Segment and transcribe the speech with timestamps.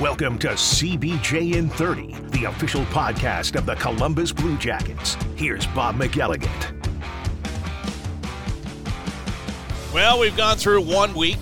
[0.00, 5.14] Welcome to CBJ in 30, the official podcast of the Columbus Blue Jackets.
[5.36, 6.72] Here's Bob McElligott.
[9.92, 11.36] Well, we've gone through one week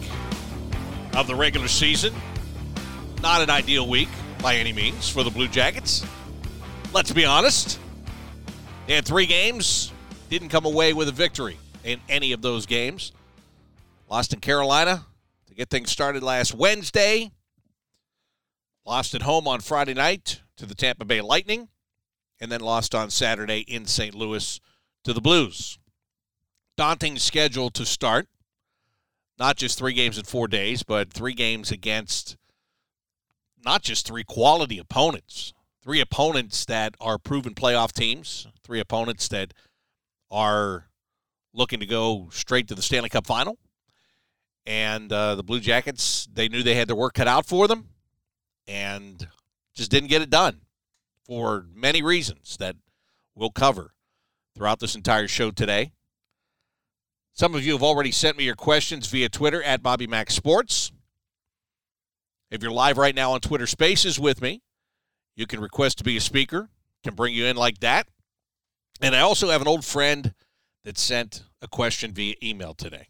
[1.14, 2.12] of the regular season.
[3.22, 4.08] Not an ideal week
[4.42, 6.04] by any means for the Blue Jackets.
[6.92, 7.78] Let's be honest.
[8.88, 9.92] They had three games,
[10.30, 13.12] didn't come away with a victory in any of those games.
[14.10, 15.06] Lost in Carolina
[15.46, 17.30] to get things started last Wednesday.
[18.88, 21.68] Lost at home on Friday night to the Tampa Bay Lightning.
[22.40, 24.14] And then lost on Saturday in St.
[24.14, 24.58] Louis
[25.04, 25.78] to the Blues.
[26.74, 28.28] Daunting schedule to start.
[29.38, 32.38] Not just three games in four days, but three games against
[33.62, 39.52] not just three quality opponents, three opponents that are proven playoff teams, three opponents that
[40.30, 40.86] are
[41.52, 43.58] looking to go straight to the Stanley Cup final.
[44.64, 47.88] And uh, the Blue Jackets, they knew they had their work cut out for them
[48.68, 49.26] and
[49.74, 50.60] just didn't get it done
[51.24, 52.76] for many reasons that
[53.34, 53.92] we'll cover
[54.54, 55.92] throughout this entire show today.
[57.32, 60.92] Some of you have already sent me your questions via Twitter at Bobby Mac Sports.
[62.50, 64.62] If you're live right now on Twitter Spaces with me,
[65.36, 66.68] you can request to be a speaker,
[67.04, 68.08] can bring you in like that.
[69.00, 70.34] And I also have an old friend
[70.84, 73.08] that sent a question via email today.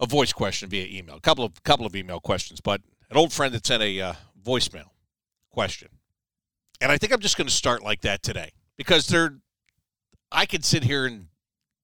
[0.00, 1.16] A voice question via email.
[1.16, 2.82] A couple of couple of email questions, but
[3.14, 4.12] an old friend that sent a uh,
[4.44, 4.90] voicemail
[5.50, 5.88] question.
[6.80, 9.36] And I think I'm just going to start like that today because they're
[10.32, 11.28] I can sit here and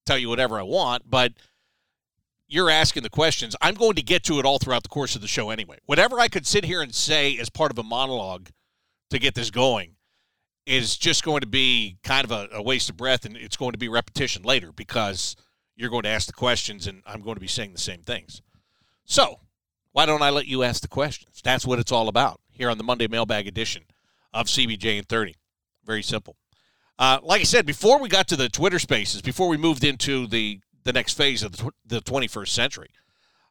[0.04, 1.34] tell you whatever I want, but
[2.48, 3.54] you're asking the questions.
[3.60, 5.78] I'm going to get to it all throughout the course of the show anyway.
[5.86, 8.50] Whatever I could sit here and say as part of a monologue
[9.10, 9.92] to get this going
[10.66, 13.72] is just going to be kind of a, a, waste of breath and it's going
[13.72, 15.36] to be repetition later because
[15.76, 18.42] you're going to ask the questions and I'm going to be saying the same things.
[19.04, 19.38] So,
[19.92, 21.40] why don't I let you ask the questions?
[21.42, 23.84] That's what it's all about here on the Monday Mailbag edition
[24.32, 25.34] of CBJ and 30.
[25.84, 26.36] Very simple.
[26.98, 30.26] Uh, like I said, before we got to the Twitter spaces, before we moved into
[30.26, 32.90] the the next phase of the, tw- the 21st century.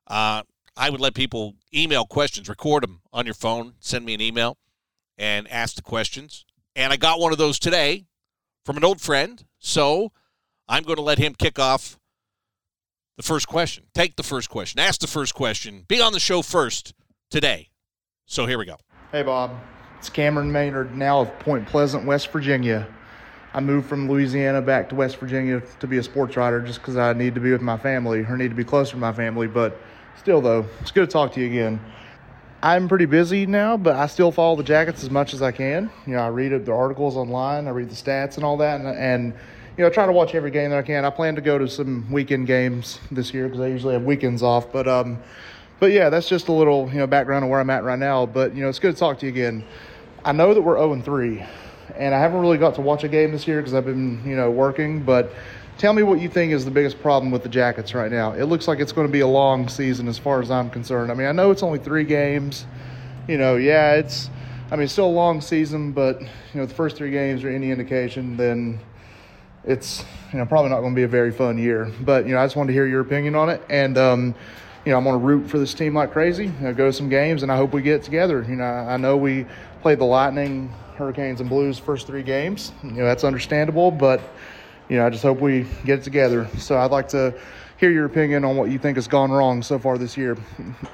[0.08, 0.44] Uh,
[0.76, 4.58] I would let people email questions, record them on your phone, send me an email,
[5.18, 6.46] and ask the questions.
[6.76, 8.06] And I got one of those today
[8.64, 9.44] from an old friend.
[9.60, 10.12] So
[10.68, 11.99] I'm going to let him kick off
[13.20, 13.84] the first question.
[13.94, 14.80] Take the first question.
[14.80, 15.84] Ask the first question.
[15.90, 16.94] Be on the show first
[17.30, 17.68] today.
[18.26, 18.78] So here we go.
[19.12, 19.52] Hey, Bob.
[19.98, 22.88] It's Cameron Maynard, now of Point Pleasant, West Virginia.
[23.54, 26.96] I moved from Louisiana back to West Virginia to be a sports writer just because
[26.96, 29.48] I need to be with my family or need to be closer to my family.
[29.48, 29.78] But
[30.18, 31.82] still, though, it's good to talk to you again.
[32.64, 35.92] I'm pretty busy now, but I still follow the Jackets as much as I can.
[36.08, 38.88] You know, I read the articles online, I read the stats and all that, and,
[38.88, 39.34] and
[39.80, 41.06] you know, try to watch every game that I can.
[41.06, 44.44] I plan to go to some weekend games this year because I usually have weekends
[44.44, 44.74] off.
[44.74, 45.20] But um,
[45.80, 48.26] but yeah, that's just a little you know background of where I'm at right now.
[48.26, 49.64] But you know, it's good to talk to you again.
[50.26, 51.46] I know that we're 0 and 3
[51.96, 54.36] and I haven't really got to watch a game this year because I've been, you
[54.36, 55.02] know, working.
[55.02, 55.32] But
[55.78, 58.34] tell me what you think is the biggest problem with the Jackets right now.
[58.34, 61.10] It looks like it's going to be a long season as far as I'm concerned.
[61.10, 62.66] I mean, I know it's only three games.
[63.30, 64.30] You know, yeah, it's,
[64.72, 67.50] I mean, it's still a long season, but you know, the first three games are
[67.50, 68.82] any indication, then
[69.64, 71.92] it's, you know, probably not going to be a very fun year.
[72.02, 74.36] But you know, I just wanted to hear your opinion on it, and um,
[74.86, 76.46] you know, I'm going to root for this team like crazy.
[76.46, 78.46] You know, go to some games, and I hope we get together.
[78.48, 79.46] You know, I know we
[79.82, 82.72] played the Lightning Hurricanes and Blues first three games.
[82.84, 84.22] You know, that's understandable, but,
[84.90, 86.48] you know, I just hope we get it together.
[86.58, 87.34] So I'd like to
[87.80, 90.38] hear your opinion on what you think has gone wrong so far this year.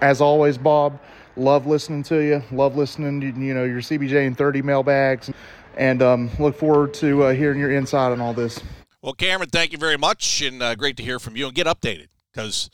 [0.01, 0.99] As always, Bob,
[1.35, 2.43] love listening to you.
[2.51, 5.31] Love listening to, you know, your CBJ and 30 mailbags.
[5.77, 8.61] And um, look forward to uh, hearing your insight on all this.
[9.01, 11.47] Well, Cameron, thank you very much, and uh, great to hear from you.
[11.47, 12.69] And get updated because,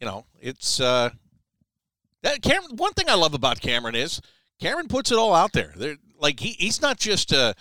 [0.00, 1.10] you know, it's uh,
[2.22, 2.76] that Cameron.
[2.76, 4.20] One thing I love about Cameron is
[4.60, 5.72] Cameron puts it all out there.
[5.76, 7.54] There, like he, he's not just uh,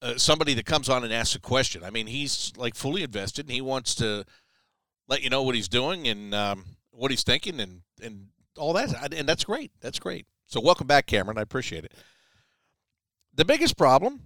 [0.00, 1.84] uh, somebody that comes on and asks a question.
[1.84, 4.24] I mean, he's like fully invested, and he wants to
[5.08, 9.12] let you know what he's doing and um, what he's thinking, and and all that.
[9.14, 9.72] And that's great.
[9.80, 10.26] That's great.
[10.46, 11.38] So welcome back, Cameron.
[11.38, 11.92] I appreciate it.
[13.34, 14.20] The biggest problem,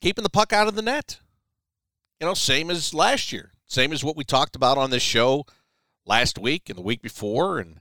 [0.00, 1.20] keeping the puck out of the net.
[2.20, 3.52] You know, same as last year.
[3.66, 5.46] Same as what we talked about on this show
[6.04, 7.80] last week and the week before, and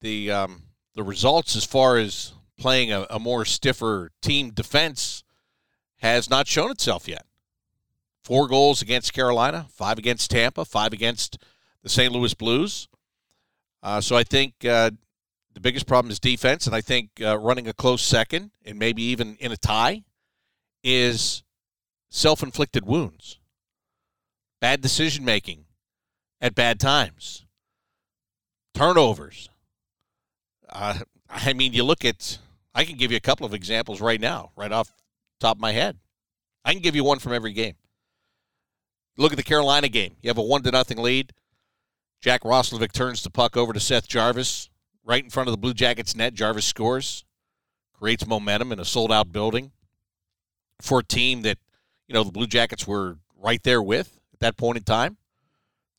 [0.00, 0.62] the um,
[0.94, 5.22] the results as far as playing a, a more stiffer team defense
[5.98, 7.25] has not shown itself yet.
[8.26, 11.38] Four goals against Carolina, five against Tampa, five against
[11.84, 12.12] the St.
[12.12, 12.88] Louis Blues.
[13.84, 14.90] Uh, so I think uh,
[15.54, 19.00] the biggest problem is defense, and I think uh, running a close second and maybe
[19.04, 20.02] even in a tie
[20.82, 21.44] is
[22.10, 23.38] self inflicted wounds,
[24.60, 25.66] bad decision making
[26.40, 27.44] at bad times,
[28.74, 29.48] turnovers,
[30.68, 30.98] Uh,
[31.30, 32.38] I mean, you look at.
[32.74, 34.90] I can give you a couple of examples right now, right off
[35.38, 36.00] top of my head.
[36.64, 37.76] I can give you one from every game.
[39.16, 40.16] Look at the Carolina game.
[40.22, 41.32] You have a one to nothing lead.
[42.20, 44.68] Jack Roslovic turns the puck over to Seth Jarvis,
[45.04, 46.34] right in front of the Blue Jackets net.
[46.34, 47.24] Jarvis scores,
[47.92, 49.72] creates momentum in a sold out building
[50.80, 51.58] for a team that
[52.08, 55.16] you know the Blue Jackets were right there with at that point in time.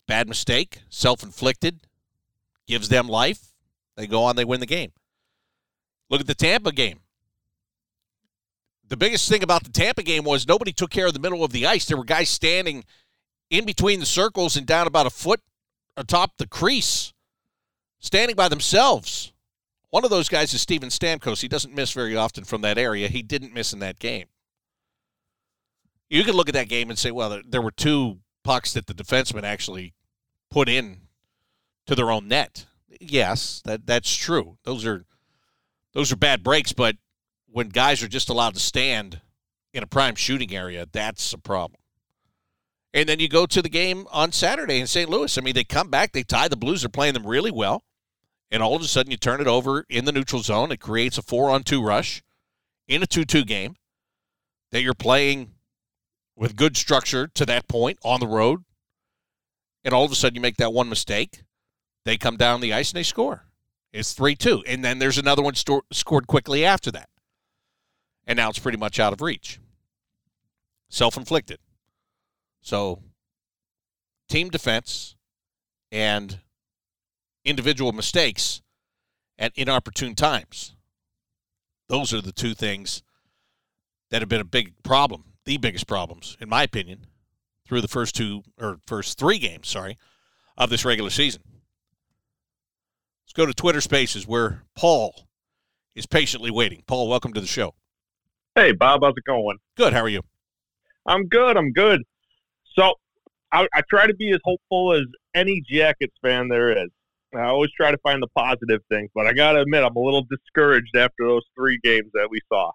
[0.07, 1.81] Bad mistake, self inflicted,
[2.67, 3.53] gives them life.
[3.95, 4.91] They go on, they win the game.
[6.09, 6.99] Look at the Tampa game.
[8.87, 11.51] The biggest thing about the Tampa game was nobody took care of the middle of
[11.51, 11.85] the ice.
[11.85, 12.85] There were guys standing
[13.49, 15.41] in between the circles and down about a foot
[15.95, 17.13] atop the crease,
[17.99, 19.33] standing by themselves.
[19.89, 21.41] One of those guys is Steven Stamkos.
[21.41, 23.07] He doesn't miss very often from that area.
[23.07, 24.27] He didn't miss in that game.
[26.09, 28.93] You could look at that game and say, well, there were two pucks that the
[28.93, 29.93] defenseman actually
[30.49, 31.01] put in
[31.85, 32.65] to their own net.
[32.99, 34.57] Yes, that that's true.
[34.63, 35.05] Those are
[35.93, 36.95] those are bad breaks, but
[37.47, 39.21] when guys are just allowed to stand
[39.73, 41.79] in a prime shooting area, that's a problem.
[42.97, 45.07] And then you go to the game on Saturday in St.
[45.07, 45.37] Louis.
[45.37, 47.83] I mean, they come back, they tie the Blues, are playing them really well.
[48.49, 50.71] And all of a sudden, you turn it over in the neutral zone.
[50.71, 52.23] It creates a four on two rush
[52.87, 53.75] in a 2 2 game
[54.71, 55.51] that you're playing
[56.35, 58.63] with good structure to that point on the road.
[59.83, 61.43] And all of a sudden, you make that one mistake.
[62.03, 63.45] They come down the ice and they score.
[63.93, 64.63] It's 3 2.
[64.65, 67.09] And then there's another one sto- scored quickly after that.
[68.25, 69.59] And now it's pretty much out of reach.
[70.89, 71.59] Self inflicted.
[72.67, 72.99] So,
[74.27, 75.15] team defense
[75.89, 76.41] and
[77.45, 78.61] individual mistakes
[79.39, 80.75] at inopportune times.
[81.87, 83.03] Those are the two things
[84.11, 87.07] that have been a big problem, the biggest problems, in my opinion,
[87.65, 89.97] through the first two or first three games, sorry,
[90.57, 91.43] of this regular season.
[93.23, 95.29] Let's go to Twitter Spaces where Paul
[95.95, 96.83] is patiently waiting.
[96.85, 97.75] Paul, welcome to the show.
[98.55, 99.59] Hey, Bob, how's it going?
[99.77, 99.93] Good.
[99.93, 100.23] How are you?
[101.05, 101.55] I'm good.
[101.55, 102.03] I'm good.
[102.77, 102.93] So
[103.51, 105.03] I, I try to be as hopeful as
[105.35, 106.89] any Jackets fan there is.
[107.35, 109.99] I always try to find the positive things, but I got to admit, I'm a
[109.99, 112.71] little discouraged after those three games that we saw.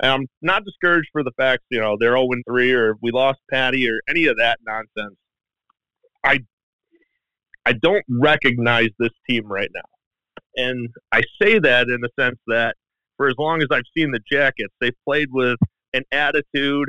[0.00, 3.38] And I'm not discouraged for the fact, you know, they're 0 3 or we lost
[3.50, 5.16] Patty or any of that nonsense.
[6.24, 6.40] I
[7.64, 9.80] I don't recognize this team right now.
[10.56, 12.76] And I say that in the sense that
[13.16, 15.58] for as long as I've seen the Jackets, they've played with
[15.94, 16.88] an attitude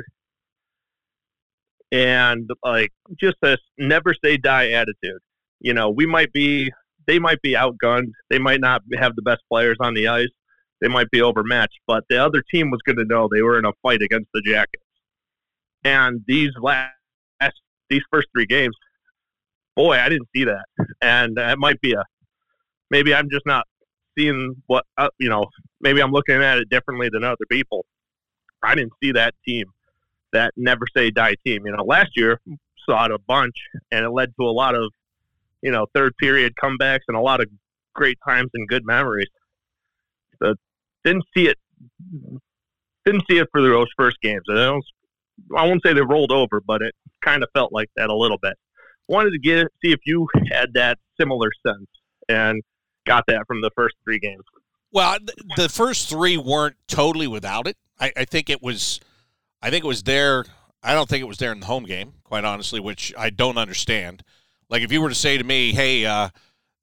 [1.92, 5.20] and like just this never say die attitude.
[5.60, 6.70] You know, we might be
[7.06, 10.28] they might be outgunned, they might not have the best players on the ice,
[10.80, 13.64] they might be overmatched, but the other team was going to know they were in
[13.64, 14.82] a fight against the Jackets.
[15.84, 16.92] And these last
[17.88, 18.74] these first three games,
[19.76, 20.64] boy, I didn't see that,
[21.00, 22.02] and that might be a
[22.90, 23.64] maybe I'm just not
[24.18, 25.46] seeing what uh, you know.
[25.80, 27.84] Maybe I'm looking at it differently than other people.
[28.62, 29.66] I didn't see that team
[30.36, 31.66] that never say die team.
[31.66, 32.38] You know, last year
[32.88, 33.54] saw it a bunch,
[33.90, 34.92] and it led to a lot of
[35.62, 37.48] you know third period comebacks and a lot of
[37.94, 39.28] great times and good memories.
[40.42, 40.54] So
[41.04, 41.58] didn't see it.
[43.04, 44.42] Didn't see it for those first games.
[44.50, 44.78] I,
[45.56, 48.38] I won't say they rolled over, but it kind of felt like that a little
[48.38, 48.54] bit.
[49.08, 51.86] Wanted to get see if you had that similar sense
[52.28, 52.62] and
[53.06, 54.42] got that from the first three games.
[54.92, 55.18] Well,
[55.56, 57.76] the first three weren't totally without it.
[58.00, 59.00] I, I think it was
[59.62, 60.44] I think it was there.
[60.82, 63.58] I don't think it was there in the home game, quite honestly, which I don't
[63.58, 64.22] understand.
[64.68, 66.30] Like if you were to say to me, "Hey, uh,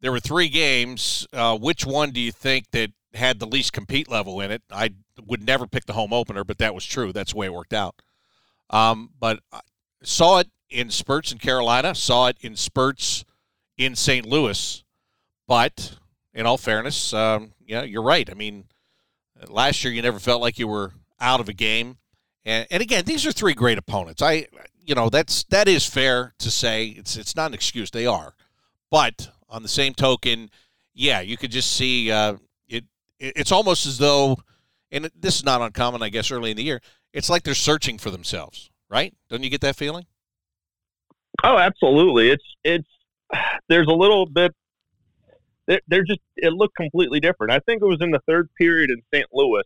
[0.02, 1.28] there were three games.
[1.32, 4.92] Uh, which one do you think that had the least compete level in it?" I
[5.26, 7.14] would never pick the home opener, but that was true.
[7.14, 8.02] That's the way it worked out.
[8.70, 9.62] Um, but I
[10.04, 11.96] saw it in spurts in Carolina.
[11.96, 13.24] Saw it in spurts
[13.78, 14.26] in St.
[14.26, 14.84] Louis.
[15.48, 15.98] But
[16.34, 18.30] in all fairness, um, yeah, you're right.
[18.30, 18.66] I mean,
[19.48, 21.98] last year you never felt like you were out of a game.
[22.46, 24.22] And, and again, these are three great opponents.
[24.22, 24.48] I,
[24.86, 26.88] you know, that's that is fair to say.
[26.88, 27.92] It's it's not an excuse.
[27.92, 28.36] They are,
[28.92, 30.50] but on the same token,
[30.94, 32.36] yeah, you could just see uh,
[32.68, 32.84] it.
[33.20, 34.38] It's almost as though,
[34.92, 36.82] and this is not uncommon, I guess, early in the year.
[37.14, 39.14] It's like they're searching for themselves, right?
[39.30, 40.06] Don't you get that feeling?
[41.44, 42.30] Oh, absolutely.
[42.30, 42.90] It's it's
[43.70, 44.54] there's a little bit.
[45.66, 47.54] They're just it looked completely different.
[47.54, 49.28] I think it was in the third period in St.
[49.32, 49.64] Louis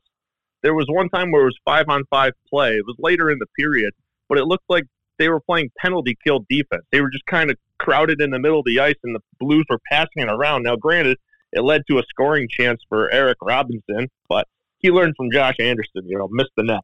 [0.63, 2.75] there was one time where it was five on five play.
[2.75, 3.93] It was later in the period,
[4.29, 4.85] but it looked like
[5.17, 6.83] they were playing penalty kill defense.
[6.91, 9.65] They were just kind of crowded in the middle of the ice, and the Blues
[9.69, 10.63] were passing it around.
[10.63, 11.17] Now, granted,
[11.53, 14.47] it led to a scoring chance for Eric Robinson, but
[14.79, 16.07] he learned from Josh Anderson.
[16.07, 16.81] You know, missed the net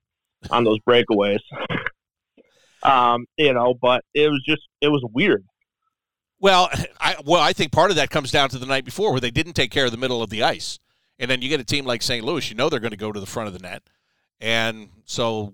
[0.50, 1.40] on those breakaways.
[2.84, 5.44] um, you know, but it was just it was weird.
[6.40, 9.22] Well, I well I think part of that comes down to the night before where
[9.22, 10.80] they didn't take care of the middle of the ice.
[11.20, 12.26] And then you get a team like St.
[12.26, 13.84] Louis, you know they're going to go to the front of the net.
[14.40, 15.54] And so,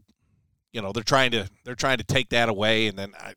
[0.71, 3.33] you know, they're trying to they're trying to take that away and then I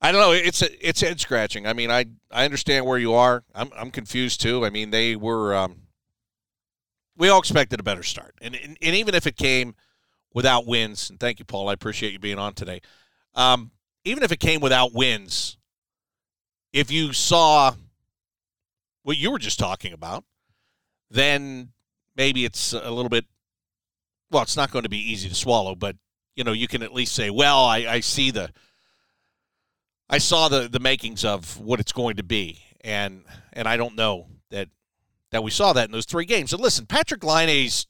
[0.00, 1.66] I don't know, it's it's head scratching.
[1.66, 3.42] I mean, I I understand where you are.
[3.54, 4.64] I'm I'm confused too.
[4.64, 5.82] I mean, they were um,
[7.16, 8.34] we all expected a better start.
[8.40, 9.74] And, and and even if it came
[10.32, 12.80] without wins, and thank you Paul, I appreciate you being on today.
[13.34, 13.72] Um,
[14.04, 15.56] even if it came without wins,
[16.72, 17.74] if you saw
[19.02, 20.24] what you were just talking about,
[21.10, 21.70] then
[22.16, 23.24] maybe it's a little bit.
[24.30, 25.96] Well, it's not going to be easy to swallow, but
[26.36, 28.50] you know you can at least say, "Well, I, I see the,
[30.10, 33.96] I saw the the makings of what it's going to be," and and I don't
[33.96, 34.68] know that
[35.30, 36.52] that we saw that in those three games.
[36.52, 37.86] And listen, Patrik Laine's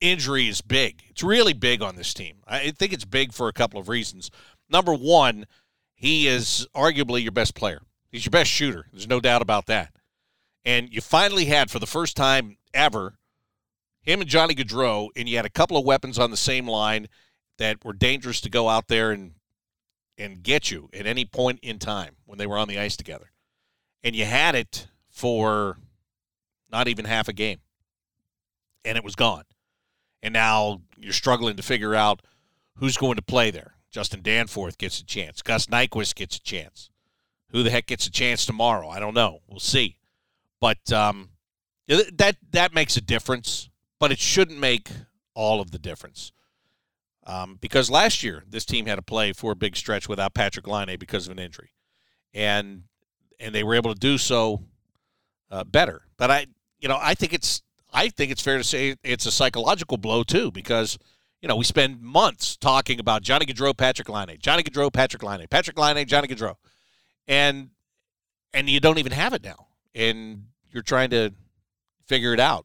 [0.00, 1.02] injury is big.
[1.10, 2.36] It's really big on this team.
[2.46, 4.30] I think it's big for a couple of reasons.
[4.70, 5.46] Number one,
[5.94, 7.80] he is arguably your best player.
[8.10, 8.86] He's your best shooter.
[8.92, 9.92] There's no doubt about that.
[10.68, 13.14] And you finally had, for the first time ever,
[14.02, 17.08] him and Johnny Gaudreau, and you had a couple of weapons on the same line
[17.56, 19.32] that were dangerous to go out there and
[20.18, 23.30] and get you at any point in time when they were on the ice together.
[24.04, 25.78] And you had it for
[26.70, 27.60] not even half a game.
[28.84, 29.44] And it was gone.
[30.22, 32.20] And now you're struggling to figure out
[32.74, 33.76] who's going to play there.
[33.90, 35.40] Justin Danforth gets a chance.
[35.40, 36.90] Gus Nyquist gets a chance.
[37.52, 38.90] Who the heck gets a chance tomorrow?
[38.90, 39.40] I don't know.
[39.46, 39.97] We'll see.
[40.60, 41.30] But um,
[41.86, 44.90] that that makes a difference, but it shouldn't make
[45.34, 46.32] all of the difference.
[47.26, 50.66] Um, because last year this team had to play for a big stretch without Patrik
[50.66, 51.70] Laine because of an injury,
[52.32, 52.84] and
[53.38, 54.64] and they were able to do so
[55.50, 56.02] uh, better.
[56.16, 56.46] But I,
[56.80, 57.62] you know, I think it's
[57.92, 60.98] I think it's fair to say it's a psychological blow too because
[61.40, 65.46] you know we spend months talking about Johnny Gaudreau, Patrik Laine, Johnny Gaudreau, Patrik Laine,
[65.48, 66.56] Patrik Laine, Johnny Gaudreau,
[67.26, 67.70] and
[68.52, 69.67] and you don't even have it now,
[69.98, 71.34] and you're trying to
[72.06, 72.64] figure it out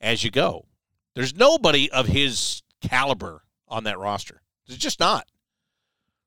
[0.00, 0.66] as you go.
[1.14, 4.42] There's nobody of his caliber on that roster.
[4.66, 5.26] There's just not.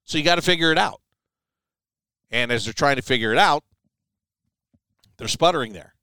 [0.06, 1.02] So you got to figure it out.
[2.32, 3.64] And as they're trying to figure it out,
[5.18, 5.94] they're sputtering there.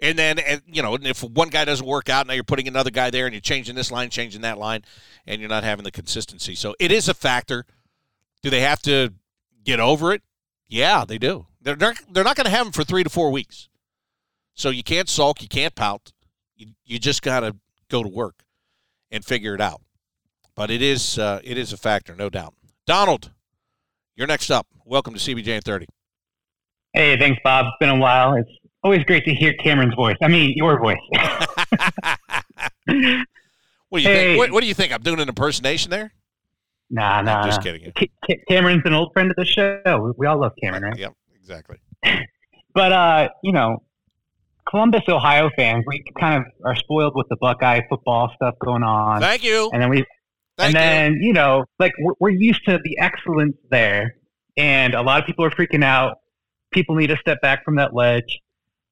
[0.00, 2.90] And then, and, you know, if one guy doesn't work out, now you're putting another
[2.90, 4.82] guy there and you're changing this line, changing that line,
[5.26, 6.54] and you're not having the consistency.
[6.54, 7.64] So it is a factor.
[8.42, 9.14] Do they have to
[9.64, 10.22] get over it?
[10.66, 11.46] Yeah, they do.
[11.60, 13.68] They're, they're, they're not going to have them for three to four weeks.
[14.54, 16.12] So you can't sulk, you can't pout.
[16.56, 17.56] You, you just got to
[17.88, 18.44] go to work
[19.10, 19.80] and figure it out.
[20.54, 22.54] But it is uh, it is a factor, no doubt.
[22.86, 23.30] Donald,
[24.16, 24.66] you're next up.
[24.84, 25.86] Welcome to CBJ in 30.
[26.92, 27.66] Hey, thanks, Bob.
[27.66, 28.34] It's been a while.
[28.34, 28.50] It's
[28.82, 30.16] always great to hear Cameron's voice.
[30.22, 30.98] I mean, your voice.
[32.84, 34.14] what do you hey.
[34.14, 34.38] think?
[34.38, 34.92] What, what, do you think?
[34.92, 36.12] I'm doing an impersonation there?
[36.90, 37.40] Nah, nah.
[37.40, 37.90] I'm just kidding.
[37.96, 38.36] You.
[38.46, 40.14] Cameron's an old friend of the show.
[40.18, 40.98] We all love Cameron, right?
[40.98, 41.78] Yep, exactly.
[42.74, 43.82] but uh, you know,
[44.68, 49.20] Columbus, Ohio fans, we kind of are spoiled with the Buckeye football stuff going on.
[49.20, 49.70] Thank you.
[49.72, 50.04] And then we,
[50.56, 51.28] Thank and then you.
[51.28, 54.16] you know, like we're, we're used to the excellence there,
[54.56, 56.18] and a lot of people are freaking out.
[56.72, 58.40] People need to step back from that ledge,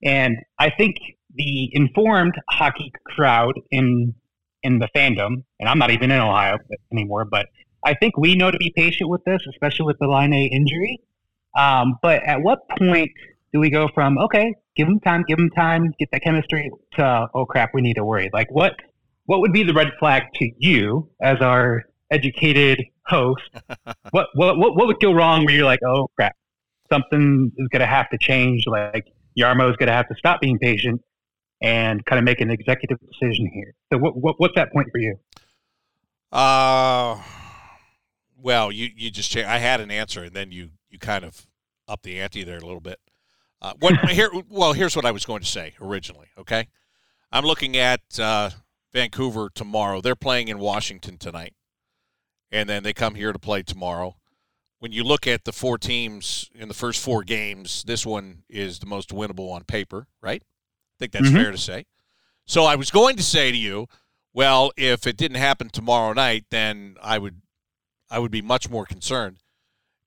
[0.03, 0.97] and I think
[1.35, 4.15] the informed hockey crowd in
[4.63, 6.59] in the fandom, and I'm not even in Ohio
[6.93, 7.47] anymore, but
[7.85, 11.01] I think we know to be patient with this, especially with the Laine injury.
[11.57, 13.11] Um, but at what point
[13.53, 17.27] do we go from okay, give them time, give them time, get that chemistry to
[17.35, 18.31] oh crap, we need to worry?
[18.33, 18.73] Like what
[19.27, 23.43] what would be the red flag to you as our educated host?
[24.11, 26.35] what, what what what would go wrong where you're like, oh crap,
[26.91, 28.65] something is going to have to change?
[28.67, 29.05] Like
[29.39, 31.03] Jarmo is going to have to stop being patient
[31.61, 33.75] and kind of make an executive decision here.
[33.93, 35.17] So what, what what's that point for you?
[36.33, 37.19] Uh
[38.43, 39.47] well, you you just changed.
[39.47, 41.47] I had an answer and then you you kind of
[41.87, 42.99] up the ante there a little bit.
[43.63, 44.31] Uh, what here?
[44.49, 46.29] Well, here's what I was going to say originally.
[46.39, 46.69] Okay,
[47.33, 48.51] I'm looking at uh,
[48.93, 50.01] Vancouver tomorrow.
[50.01, 51.55] They're playing in Washington tonight,
[52.51, 54.17] and then they come here to play tomorrow.
[54.79, 58.79] When you look at the four teams in the first four games, this one is
[58.79, 60.43] the most winnable on paper, right?
[60.43, 61.37] I think that's mm-hmm.
[61.37, 61.85] fair to say.
[62.47, 63.89] So I was going to say to you,
[64.33, 67.43] well, if it didn't happen tomorrow night, then I would
[68.11, 69.37] I would be much more concerned.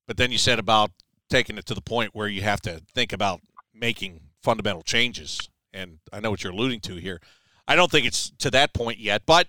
[0.08, 0.92] But then you said about
[1.34, 3.42] taking it to the point where you have to think about
[3.74, 5.50] making fundamental changes.
[5.74, 7.20] And I know what you're alluding to here.
[7.68, 9.48] I don't think it's to that point yet, but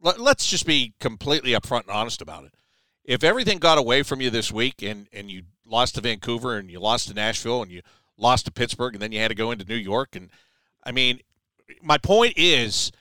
[0.00, 2.54] let's just be completely upfront and honest about it.
[3.04, 6.70] If everything got away from you this week and, and you lost to Vancouver and
[6.70, 7.82] you lost to Nashville and you
[8.16, 10.30] lost to Pittsburgh and then you had to go into New York, and
[10.84, 11.20] I mean,
[11.82, 12.92] my point is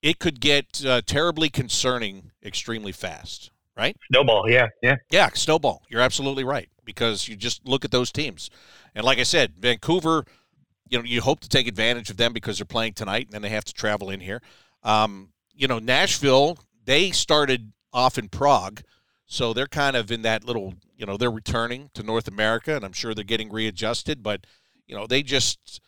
[0.00, 3.94] it could get uh, terribly concerning extremely fast, right?
[4.10, 4.96] Snowball, yeah, yeah.
[5.10, 5.82] Yeah, snowball.
[5.90, 8.50] You're absolutely right because you just look at those teams.
[8.94, 10.24] And like I said, Vancouver,
[10.88, 13.42] you know, you hope to take advantage of them because they're playing tonight and then
[13.42, 14.42] they have to travel in here.
[14.82, 18.82] Um, you know, Nashville, they started off in Prague,
[19.26, 22.84] so they're kind of in that little, you know, they're returning to North America, and
[22.84, 24.22] I'm sure they're getting readjusted.
[24.22, 24.46] But
[24.86, 25.80] you know, they just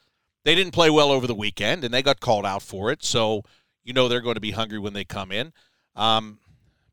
[0.45, 3.05] they didn't play well over the weekend, and they got called out for it.
[3.05, 3.43] So
[3.85, 5.53] you know they're going to be hungry when they come in.
[5.95, 6.39] Um,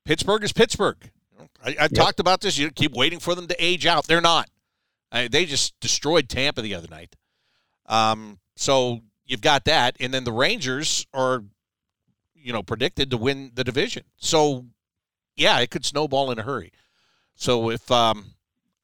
[0.06, 1.12] Pittsburgh is Pittsburgh.
[1.64, 1.94] I, I yep.
[1.94, 2.58] talked about this.
[2.58, 4.08] You keep waiting for them to age out.
[4.08, 4.50] They're not.
[5.12, 7.16] I, they just destroyed Tampa the other night.
[7.86, 11.44] Um, so you've got that, and then the Rangers are,
[12.36, 14.04] you know, predicted to win the division.
[14.18, 14.66] So,
[15.36, 16.72] yeah, it could snowball in a hurry.
[17.36, 18.34] So if um,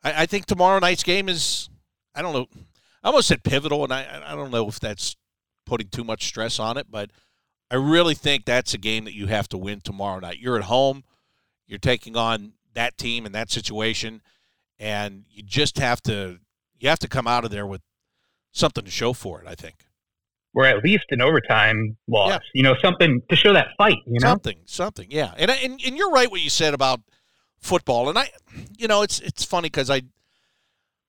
[0.03, 1.69] I, I think tomorrow night's game is,
[2.15, 2.47] I don't know,
[3.03, 5.15] I almost said pivotal, and I I don't know if that's
[5.65, 7.11] putting too much stress on it, but
[7.71, 10.39] I really think that's a game that you have to win tomorrow night.
[10.39, 11.03] You're at home,
[11.69, 14.21] you're taking on that team in that situation,
[14.79, 16.39] and you just have to
[16.79, 17.81] you have to come out of there with
[18.51, 19.47] something to show for it.
[19.47, 19.85] I think.
[20.55, 22.39] Or at least an overtime loss, yeah.
[22.55, 23.97] you know, something to show that fight.
[24.07, 25.33] You know, something, something, yeah.
[25.37, 27.01] And and and you're right what you said about
[27.59, 28.29] football, and I,
[28.77, 30.01] you know, it's it's funny because I.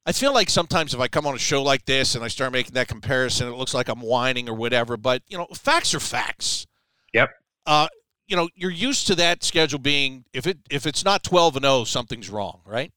[0.07, 2.53] I feel like sometimes if I come on a show like this and I start
[2.53, 4.97] making that comparison, it looks like I'm whining or whatever.
[4.97, 6.67] But you know, facts are facts.
[7.13, 7.29] Yep.
[7.67, 7.87] Uh,
[8.31, 11.65] you know, you're used to that schedule being if it if it's not 12 and
[11.65, 12.93] 0, something's wrong, right?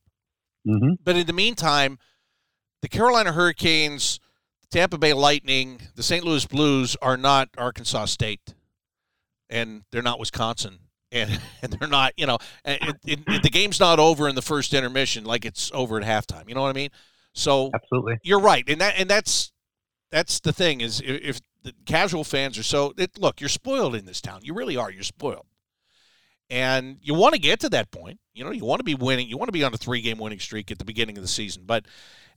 [0.68, 0.94] Mm-hmm.
[1.04, 1.98] But in the meantime,
[2.82, 4.20] the Carolina Hurricanes
[4.74, 6.24] Tampa Bay Lightning, the St.
[6.26, 8.56] Louis Blues are not Arkansas State,
[9.48, 10.80] and they're not Wisconsin,
[11.12, 14.42] and and they're not you know it, it, it, the game's not over in the
[14.42, 16.48] first intermission like it's over at halftime.
[16.48, 16.90] You know what I mean?
[17.34, 19.52] So absolutely, you're right, and that and that's
[20.12, 24.06] that's the thing is if the casual fans are so it, look, you're spoiled in
[24.06, 24.42] this town.
[24.44, 24.92] You really are.
[24.92, 25.46] You're spoiled,
[26.50, 28.20] and you want to get to that point.
[28.34, 29.28] You know, you want to be winning.
[29.28, 31.28] You want to be on a three game winning streak at the beginning of the
[31.28, 31.86] season, but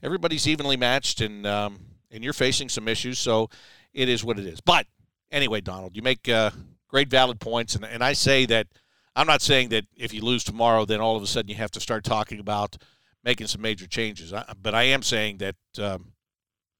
[0.01, 1.45] everybody's evenly matched and.
[1.45, 1.79] Um,
[2.11, 3.19] and you're facing some issues.
[3.19, 3.49] So
[3.93, 4.61] it is what it is.
[4.61, 4.87] But
[5.31, 6.51] anyway, Donald, you make uh,
[6.87, 8.67] great valid points, and, and I say that
[9.15, 11.71] I'm not saying that if you lose tomorrow, then all of a sudden you have
[11.71, 12.77] to start talking about
[13.23, 14.31] making some major changes.
[14.33, 16.13] I, but I am saying that um,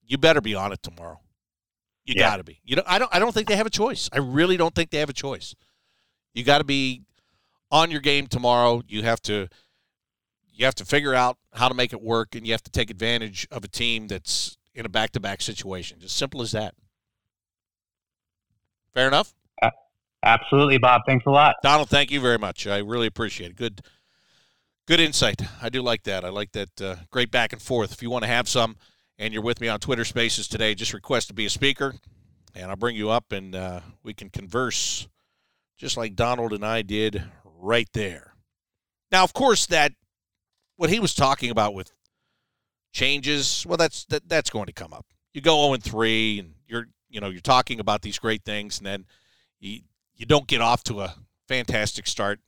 [0.05, 1.19] you better be on it tomorrow.
[2.07, 2.29] You yeah.
[2.29, 2.61] got to be.
[2.63, 3.13] You know, I don't.
[3.13, 4.09] I don't think they have a choice.
[4.13, 5.53] I really don't think they have a choice.
[6.33, 7.03] You got to be
[7.69, 8.81] on your game tomorrow.
[8.87, 9.49] You have to.
[10.53, 12.89] You have to figure out how to make it work, and you have to take
[12.89, 15.99] advantage of a team that's in a back to back situation.
[15.99, 16.73] Just simple as that.
[18.93, 19.35] Fair enough?
[19.61, 19.69] Uh,
[20.23, 21.01] absolutely, Bob.
[21.05, 21.55] Thanks a lot.
[21.61, 22.65] Donald, thank you very much.
[22.65, 23.57] I really appreciate it.
[23.57, 23.81] Good
[24.87, 25.41] good insight.
[25.61, 26.23] I do like that.
[26.23, 27.91] I like that uh, great back and forth.
[27.91, 28.77] If you want to have some
[29.19, 31.95] and you're with me on Twitter Spaces today, just request to be a speaker,
[32.55, 35.07] and I'll bring you up and uh, we can converse
[35.77, 37.23] just like Donald and I did
[37.59, 38.33] right there.
[39.11, 39.93] Now, of course, that
[40.75, 41.91] what he was talking about with
[42.91, 45.05] changes, well, that's that, that's going to come up.
[45.33, 48.79] You go 0 and 3, and you're you know you're talking about these great things,
[48.79, 49.05] and then
[49.59, 49.81] you
[50.15, 51.15] you don't get off to a
[51.47, 52.39] fantastic start.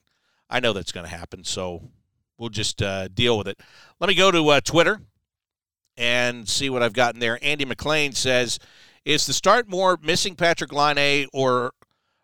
[0.50, 1.90] I know that's going to happen, so
[2.38, 3.60] we'll just uh, deal with it.
[4.00, 5.02] Let me go to uh, Twitter
[6.00, 7.38] and see what I've gotten there.
[7.44, 8.58] Andy McLean says,
[9.06, 11.74] "Is the start more missing Patrik Laine, or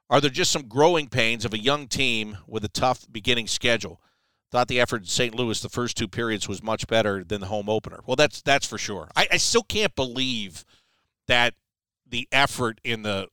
[0.10, 4.02] are there just some growing pains of a young team with a tough beginning schedule?"
[4.52, 5.36] Thought the effort in St.
[5.36, 8.00] Louis the first two periods was much better than the home opener.
[8.06, 9.10] Well, that's that's for sure.
[9.16, 10.64] I, I still can't believe
[11.28, 11.54] that
[12.08, 13.28] the effort in the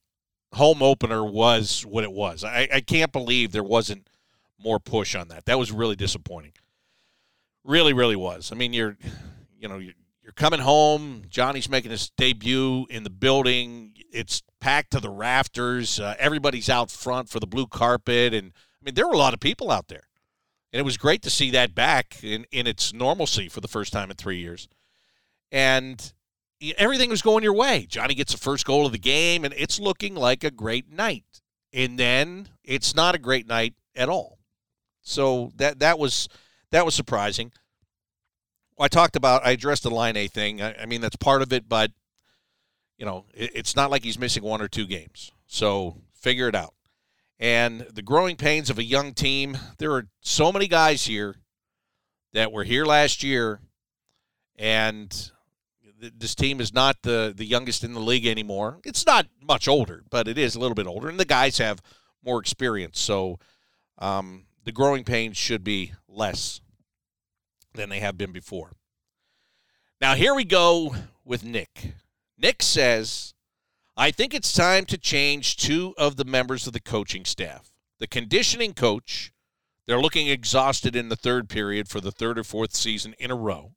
[0.55, 2.43] home opener was what it was.
[2.45, 4.09] I, I can't believe there wasn't
[4.59, 5.45] more push on that.
[5.47, 6.53] That was really disappointing.
[7.65, 8.51] Really, really was.
[8.51, 8.97] I mean, you're,
[9.59, 9.95] you know, you're,
[10.33, 11.25] you're coming home.
[11.29, 13.93] Johnny's making his debut in the building.
[14.11, 16.01] It's packed to the rafters.
[16.01, 19.35] Uh, everybody's out front for the blue carpet, and I mean, there were a lot
[19.35, 20.05] of people out there.
[20.73, 23.93] And it was great to see that back in, in its normalcy for the first
[23.93, 24.69] time in three years.
[25.51, 26.13] And
[26.79, 27.85] everything was going your way.
[27.87, 31.43] Johnny gets the first goal of the game, and it's looking like a great night.
[31.75, 34.39] And then it's not a great night at all.
[35.03, 36.31] So that that was
[36.71, 37.53] that was surprising.
[38.79, 40.63] I talked about I addressed the Laine thing.
[40.63, 41.91] I, I mean that's part of it, but
[42.99, 45.33] you know it, it's not like he's missing one or two games.
[45.47, 46.75] So figure it out
[47.43, 49.59] and the growing pains of a young team.
[49.79, 51.35] There are so many guys here
[52.33, 53.61] that were here last year,
[54.57, 55.13] and
[55.99, 58.79] this team is not the, the youngest in the league anymore.
[58.85, 61.83] It's not much older, but it is a little bit older, and the guys have
[62.25, 63.01] more experience.
[63.01, 63.41] So
[63.99, 66.61] um, the growing pains should be less
[67.75, 68.73] than they have been before.
[70.01, 71.95] Now, here we go with Nick.
[72.37, 73.33] Nick says
[73.97, 77.71] I think it's time to change two of the members of the coaching staff.
[77.99, 79.33] The conditioning coach,
[79.87, 83.37] they're looking exhausted in the third period for the third or fourth season in a
[83.37, 83.75] row.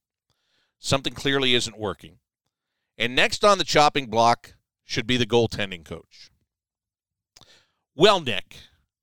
[0.79, 2.19] Something clearly isn't working.
[2.97, 4.53] And next on the chopping block
[4.86, 6.31] should be the goaltending coach.
[7.93, 8.55] Well, Nick,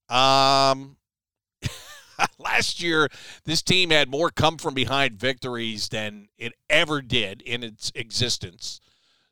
[0.08, 0.96] um,
[2.38, 3.08] last year
[3.44, 8.80] this team had more come from behind victories than it ever did in its existence.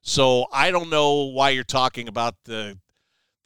[0.03, 2.79] So I don't know why you're talking about the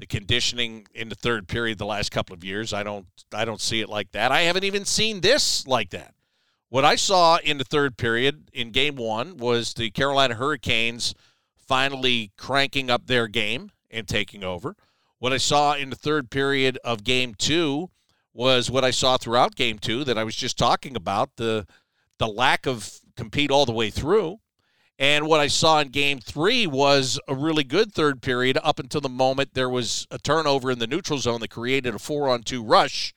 [0.00, 2.72] the conditioning in the third period the last couple of years.
[2.72, 4.33] I don't I don't see it like that.
[4.33, 6.14] I haven't even seen this like that.
[6.68, 11.14] What I saw in the third period in game 1 was the Carolina Hurricanes
[11.57, 14.76] finally cranking up their game and taking over.
[15.18, 17.90] What I saw in the third period of game two
[18.35, 21.66] was what I saw throughout game two that I was just talking about the
[22.18, 24.38] the lack of compete all the way through.
[24.99, 29.01] And what I saw in game three was a really good third period up until
[29.01, 32.42] the moment there was a turnover in the neutral zone that created a four on
[32.42, 33.12] two rush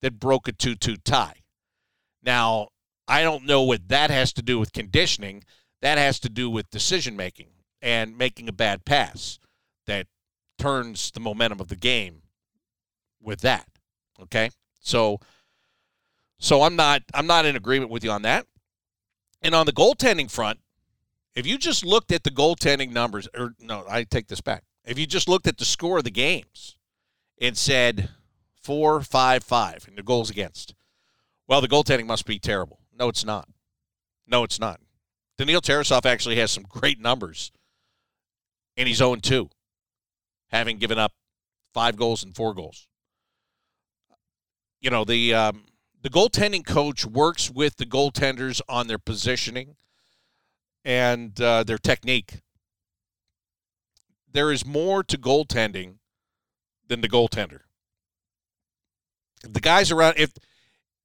[0.00, 1.42] that broke a 2 2 tie.
[2.22, 2.68] Now,
[3.08, 5.44] I don't know what that has to do with conditioning.
[5.80, 7.48] That has to do with decision making
[7.80, 9.38] and making a bad pass
[9.86, 10.06] that
[10.58, 12.22] turns the momentum of the game
[13.20, 13.66] with that.
[14.22, 14.50] Okay?
[14.80, 15.20] So
[16.38, 18.46] so I'm not I'm not in agreement with you on that.
[19.40, 20.60] And on the goaltending front,
[21.34, 24.64] if you just looked at the goaltending numbers or no, I take this back.
[24.84, 26.76] If you just looked at the score of the games
[27.40, 28.10] and said
[28.60, 30.74] four, five, five, and the goals against,
[31.46, 32.80] well, the goaltending must be terrible.
[32.96, 33.48] No, it's not.
[34.26, 34.80] No, it's not.
[35.38, 37.50] Daniil Tarasov actually has some great numbers,
[38.76, 39.48] and he's 0 2
[40.52, 41.12] having given up
[41.72, 42.86] five goals and four goals.
[44.82, 45.64] You know, the um,
[46.02, 49.76] the goaltending coach works with the goaltenders on their positioning
[50.84, 52.40] and uh, their technique.
[54.30, 55.98] There is more to goaltending
[56.88, 57.60] than the goaltender.
[59.44, 60.32] The guys around, if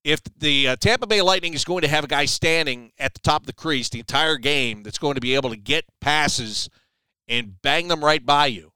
[0.03, 3.19] if the uh, Tampa Bay Lightning is going to have a guy standing at the
[3.19, 6.69] top of the crease the entire game that's going to be able to get passes
[7.27, 8.71] and bang them right by you,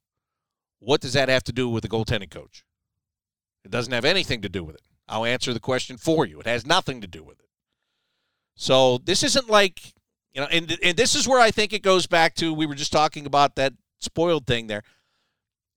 [0.80, 2.66] what does that have to do with the goaltending coach?
[3.64, 4.82] It doesn't have anything to do with it.
[5.12, 6.40] I'll answer the question for you.
[6.40, 7.50] It has nothing to do with it.
[8.56, 9.94] So this isn't like,
[10.34, 12.76] you know, and, and this is where I think it goes back to we were
[12.76, 14.84] just talking about that spoiled thing there.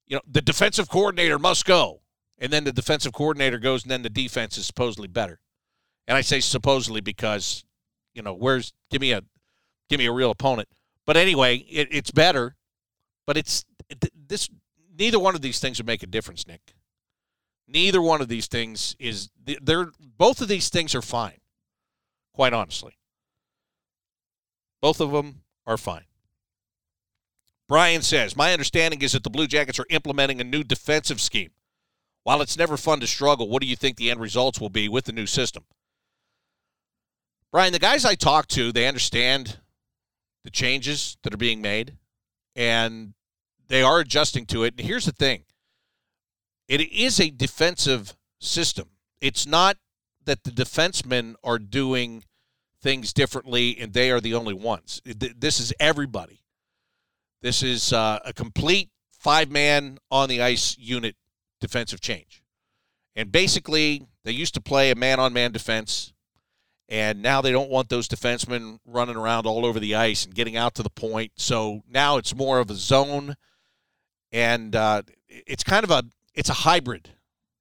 [0.06, 2.00] You know, the defensive coordinator must go.
[2.38, 5.40] And then the defensive coordinator goes, and then the defense is supposedly better.
[6.06, 7.64] And I say supposedly because,
[8.12, 9.22] you know, where's give me a
[9.88, 10.68] give me a real opponent.
[11.06, 12.56] But anyway, it, it's better.
[13.26, 13.64] But it's
[14.28, 14.50] this
[14.98, 16.74] neither one of these things would make a difference, Nick.
[17.66, 19.30] Neither one of these things is
[19.62, 21.40] they're both of these things are fine.
[22.32, 22.98] Quite honestly.
[24.82, 26.04] Both of them are fine.
[27.68, 31.52] Brian says, My understanding is that the Blue Jackets are implementing a new defensive scheme.
[32.22, 34.88] While it's never fun to struggle, what do you think the end results will be
[34.88, 35.64] with the new system?
[37.52, 39.58] Brian, the guys I talk to, they understand
[40.42, 41.96] the changes that are being made,
[42.56, 43.14] and
[43.68, 44.74] they are adjusting to it.
[44.76, 45.43] And here's the thing
[46.68, 48.90] it is a defensive system.
[49.20, 49.76] It's not
[50.24, 52.24] that the defensemen are doing
[52.82, 55.00] things differently and they are the only ones.
[55.04, 56.42] This is everybody.
[57.42, 61.16] This is uh, a complete five man on the ice unit
[61.60, 62.42] defensive change.
[63.16, 66.12] And basically, they used to play a man on man defense,
[66.88, 70.56] and now they don't want those defensemen running around all over the ice and getting
[70.56, 71.32] out to the point.
[71.36, 73.36] So now it's more of a zone
[74.34, 76.02] and uh, it's kind of a
[76.34, 77.10] it's a hybrid,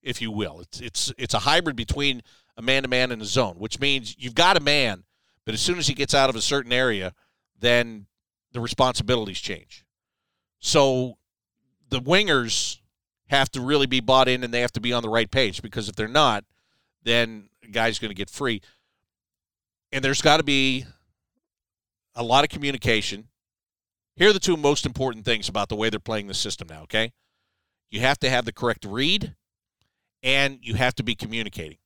[0.01, 0.62] if you will.
[0.62, 2.21] It's it's it's a hybrid between
[2.57, 5.03] a man to man and a zone, which means you've got a man,
[5.45, 7.13] but as soon as he gets out of a certain area,
[7.59, 8.05] then
[8.51, 9.86] the responsibilities change.
[10.59, 11.17] So
[11.89, 12.79] the wingers
[13.27, 15.62] have to really be bought in and they have to be on the right page
[15.62, 16.43] because if they're not,
[17.03, 18.62] then a guy's going to get free.
[19.91, 20.86] And there's got to be
[22.15, 23.27] a lot of communication
[24.15, 26.83] here are the two most important things about the way they're playing the system now,
[26.83, 27.12] okay?
[27.91, 29.36] You have to have the correct read
[30.22, 31.78] and you have to be communicating.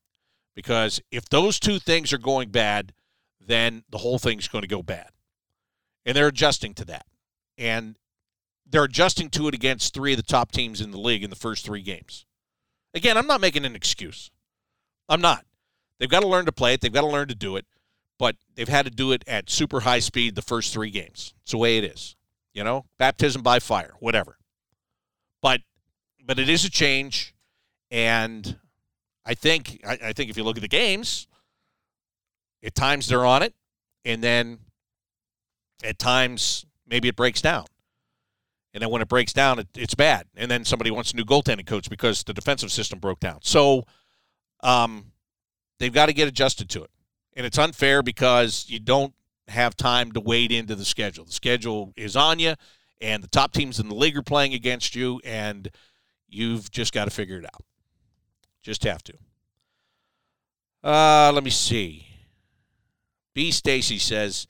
[0.55, 2.93] Because if those two things are going bad,
[3.39, 5.09] then the whole thing's going to go bad.
[6.05, 7.05] And they're adjusting to that.
[7.57, 7.95] And
[8.65, 11.35] they're adjusting to it against three of the top teams in the league in the
[11.35, 12.25] first three games.
[12.93, 14.31] Again, I'm not making an excuse.
[15.09, 15.45] I'm not.
[15.99, 17.65] They've got to learn to play it, they've got to learn to do it,
[18.19, 21.33] but they've had to do it at super high speed the first three games.
[21.43, 22.17] It's the way it is
[22.57, 24.36] you know, baptism by fire, whatever.
[26.27, 27.33] But it is a change,
[27.89, 28.57] and
[29.25, 31.25] I think I, I think if you look at the games,
[32.61, 33.53] at times they're on it,
[34.03, 34.59] and then
[35.83, 37.65] at times maybe it breaks down.
[38.73, 40.27] And then when it breaks down, it, it's bad.
[40.35, 43.39] And then somebody wants a new goaltending coach because the defensive system broke down.
[43.41, 43.85] So
[44.61, 45.13] um,
[45.79, 46.91] they've got to get adjusted to it.
[47.35, 49.13] And it's unfair because you don't
[49.47, 51.25] have time to wade into the schedule.
[51.25, 52.55] The schedule is on you,
[52.99, 55.69] and the top teams in the league are playing against you, and
[56.27, 57.63] you've just got to figure it out.
[58.61, 59.13] Just have to.
[60.83, 62.07] Uh, let me see.
[63.33, 63.51] B.
[63.51, 64.47] Stacy says,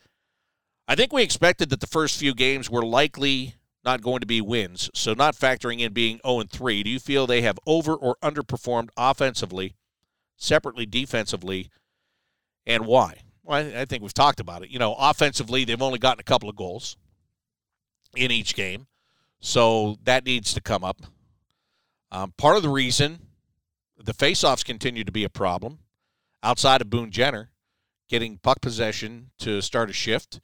[0.87, 4.41] I think we expected that the first few games were likely not going to be
[4.41, 6.83] wins, so not factoring in being 0 3.
[6.83, 9.75] Do you feel they have over or underperformed offensively,
[10.35, 11.69] separately defensively,
[12.65, 13.21] and why?
[13.43, 14.69] Well, I, I think we've talked about it.
[14.69, 16.97] You know, offensively, they've only gotten a couple of goals
[18.15, 18.87] in each game,
[19.39, 20.97] so that needs to come up.
[22.11, 23.19] Um, part of the reason
[23.97, 25.79] the faceoffs continue to be a problem
[26.43, 27.49] outside of Boone Jenner
[28.09, 30.39] getting puck possession to start a shift.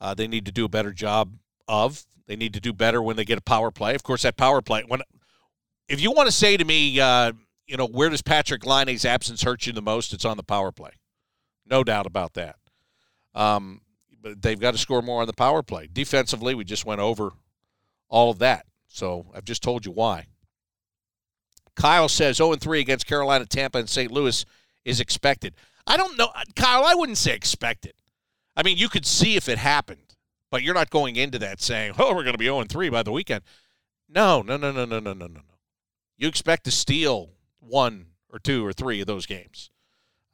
[0.00, 1.32] Uh, they need to do a better job
[1.66, 2.04] of.
[2.26, 3.94] They need to do better when they get a power play.
[3.94, 4.84] Of course, that power play.
[4.86, 5.02] When
[5.88, 7.32] if you want to say to me, uh,
[7.66, 10.12] you know, where does Patrik Laine's absence hurt you the most?
[10.12, 10.90] It's on the power play,
[11.66, 12.56] no doubt about that.
[13.34, 13.80] Um,
[14.20, 15.88] but they've got to score more on the power play.
[15.92, 17.32] Defensively, we just went over
[18.08, 18.66] all of that.
[18.88, 20.26] So I've just told you why.
[21.78, 24.10] Kyle says 0 3 against Carolina, Tampa, and St.
[24.10, 24.44] Louis
[24.84, 25.54] is expected.
[25.86, 26.84] I don't know, Kyle.
[26.84, 27.94] I wouldn't say expected.
[28.56, 30.16] I mean, you could see if it happened,
[30.50, 33.04] but you're not going into that saying, "Oh, we're going to be 0 3 by
[33.04, 33.44] the weekend."
[34.08, 35.40] No, no, no, no, no, no, no, no, no.
[36.16, 39.70] You expect to steal one or two or three of those games,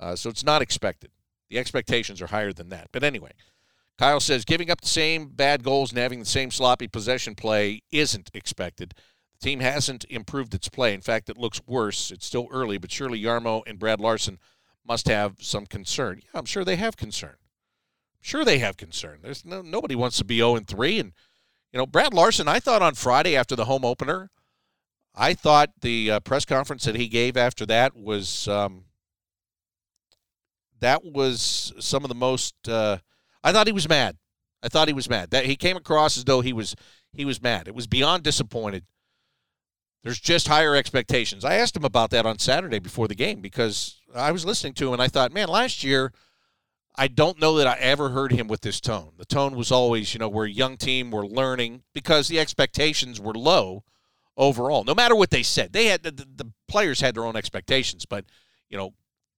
[0.01, 1.11] uh, so it's not expected.
[1.51, 2.89] The expectations are higher than that.
[2.91, 3.33] But anyway,
[3.99, 7.83] Kyle says giving up the same bad goals and having the same sloppy possession play
[7.93, 8.95] isn't expected.
[9.45, 10.95] Team hasn't improved its play.
[10.95, 12.11] In fact, it looks worse.
[12.11, 14.39] It's still early, but surely Jarmo and Brad Larsen
[14.87, 16.23] must have some concern.
[16.25, 17.37] Yeah, I'm sure they have concern.
[17.37, 19.19] I'm sure they have concern.
[19.23, 21.13] There's no nobody wants to be 0 and 3 and
[21.75, 24.31] you know, Brad Larsen, I thought on Friday after the home opener,
[25.15, 28.87] I thought the uh, press conference that he gave after that was um,
[30.81, 32.97] that was some of the most uh,
[33.43, 34.17] I thought he was mad.
[34.63, 35.33] I thought he was mad.
[35.33, 36.75] That he came across as though he was
[37.13, 37.69] he was mad.
[37.69, 38.87] It was beyond disappointed.
[40.05, 41.47] There's just higher expectations.
[41.47, 44.89] I asked him about that on Saturday before the game because I was listening to
[44.89, 46.13] him and I thought, man, last year,
[46.95, 49.13] I don't know that I ever heard him with this tone.
[49.17, 53.19] The tone was always, you know, we're a young team, we're learning because the expectations
[53.19, 53.83] were low
[54.37, 54.85] overall.
[54.85, 58.27] No matter what they said, they had the, the players had their own expectations, but
[58.69, 58.93] you know,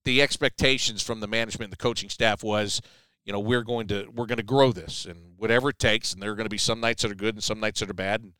[0.04, 2.82] the expectations from the management and the coaching staff was,
[3.24, 6.20] you know, we're going to we're going to grow this and whatever it takes, and
[6.20, 7.94] there are going to be some nights that are good and some nights that are
[7.94, 8.32] bad, and,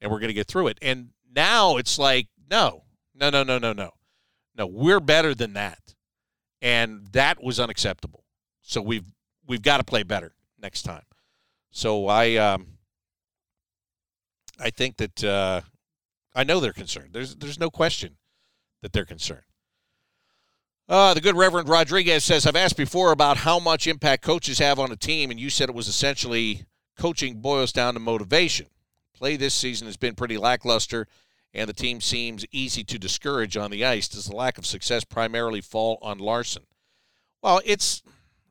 [0.00, 0.78] and we're going to get through it.
[0.80, 3.90] And now it's like, no, no, no, no, no, no.
[4.56, 5.94] No, we're better than that.
[6.62, 8.24] And that was unacceptable.
[8.62, 9.04] So we've
[9.46, 11.02] we've got to play better next time.
[11.70, 12.78] So I um
[14.58, 15.60] I think that uh
[16.34, 17.10] I know they're concerned.
[17.12, 18.16] There's there's no question
[18.82, 19.42] that they're concerned.
[20.86, 24.78] Uh, the good Reverend Rodriguez says, I've asked before about how much impact coaches have
[24.78, 26.66] on a team, and you said it was essentially
[26.98, 28.66] coaching boils down to motivation.
[29.14, 31.08] Play this season has been pretty lackluster,
[31.54, 34.08] and the team seems easy to discourage on the ice.
[34.08, 36.64] Does the lack of success primarily fall on Larsen?
[37.42, 38.02] Well, it's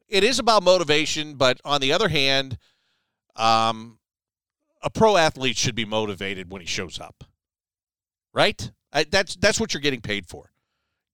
[0.07, 2.57] it is about motivation, but on the other hand,
[3.35, 3.99] um,
[4.81, 7.23] a pro athlete should be motivated when he shows up,
[8.33, 8.71] right?
[8.93, 10.51] I, that's that's what you're getting paid for.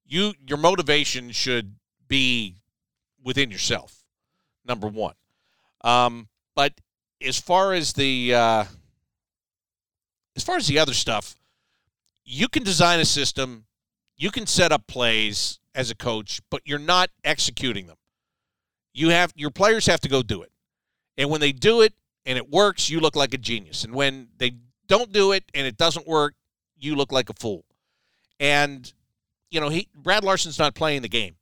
[0.06, 1.76] You your motivation should
[2.08, 2.58] be
[3.24, 4.04] within yourself.
[4.66, 5.16] Number one,
[5.82, 6.74] um, but
[7.26, 8.66] as far as the uh,
[10.36, 11.36] as far as the other stuff,
[12.30, 13.66] you can design a system,
[14.16, 17.98] you can set up plays as a coach, but you're not executing them.
[18.94, 20.52] You have your players have to go do it.
[21.18, 21.94] And when they do it
[22.26, 23.84] and it works, you look like a genius.
[23.84, 24.54] And when they
[24.88, 26.36] don't do it and it doesn't work,
[26.78, 27.66] you look like a fool.
[28.40, 28.92] And
[29.50, 31.36] you know, he Brad Larsen's not playing the game.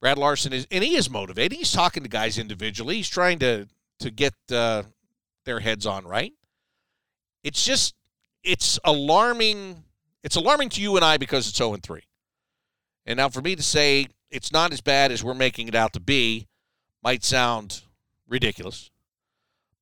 [0.00, 1.56] Brad Larsen is and he is motivated.
[1.56, 2.96] He's talking to guys individually.
[2.96, 3.68] He's trying to
[4.00, 4.82] to get uh,
[5.46, 6.34] their heads on right.
[7.42, 7.94] It's just
[8.44, 9.84] it's alarming
[10.22, 12.02] it's alarming to you and I because it's 0 and 3.
[13.06, 15.92] And now for me to say it's not as bad as we're making it out
[15.94, 16.46] to be
[17.02, 17.82] might sound
[18.28, 18.90] ridiculous.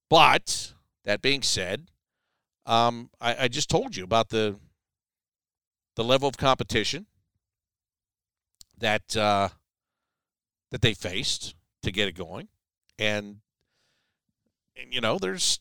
[0.09, 0.73] But
[1.05, 1.91] that being said,
[2.67, 4.57] um, I, I just told you about the
[5.97, 7.07] the level of competition
[8.79, 9.49] that uh,
[10.71, 12.49] that they faced to get it going,
[12.99, 13.39] and,
[14.77, 15.61] and you know there's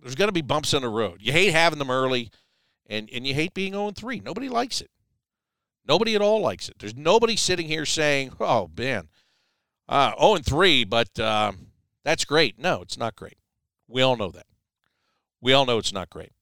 [0.00, 1.18] there's going to be bumps in the road.
[1.20, 2.30] You hate having them early
[2.88, 4.20] and and you hate being 0 3.
[4.20, 4.90] Nobody likes it.
[5.86, 6.76] Nobody at all likes it.
[6.78, 9.08] There's nobody sitting here saying, "Oh, man,
[9.88, 11.52] uh, 0 3, but uh,
[12.04, 13.38] that's great." No, it's not great.
[13.88, 14.46] We all know that.
[15.40, 16.32] We all know it's not great.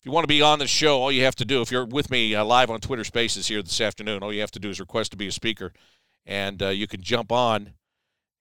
[0.00, 1.86] If you want to be on the show, all you have to do, if you're
[1.86, 4.68] with me uh, live on Twitter Spaces here this afternoon, all you have to do
[4.68, 5.72] is request to be a speaker,
[6.26, 7.70] and uh, you can jump on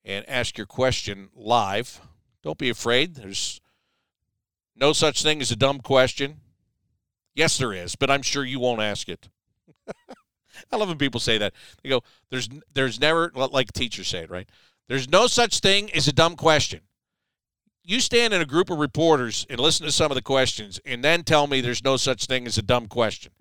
[0.03, 2.01] and ask your question live.
[2.41, 3.15] Don't be afraid.
[3.15, 3.61] There's
[4.75, 6.41] no such thing as a dumb question.
[7.35, 9.29] Yes, there is, but I'm sure you won't ask it.
[10.71, 11.53] I love when people say that.
[11.81, 14.47] They go, "There's, there's never like teachers say it, right?
[14.87, 16.81] There's no such thing as a dumb question."
[17.85, 21.03] You stand in a group of reporters and listen to some of the questions, and
[21.03, 23.33] then tell me there's no such thing as a dumb question.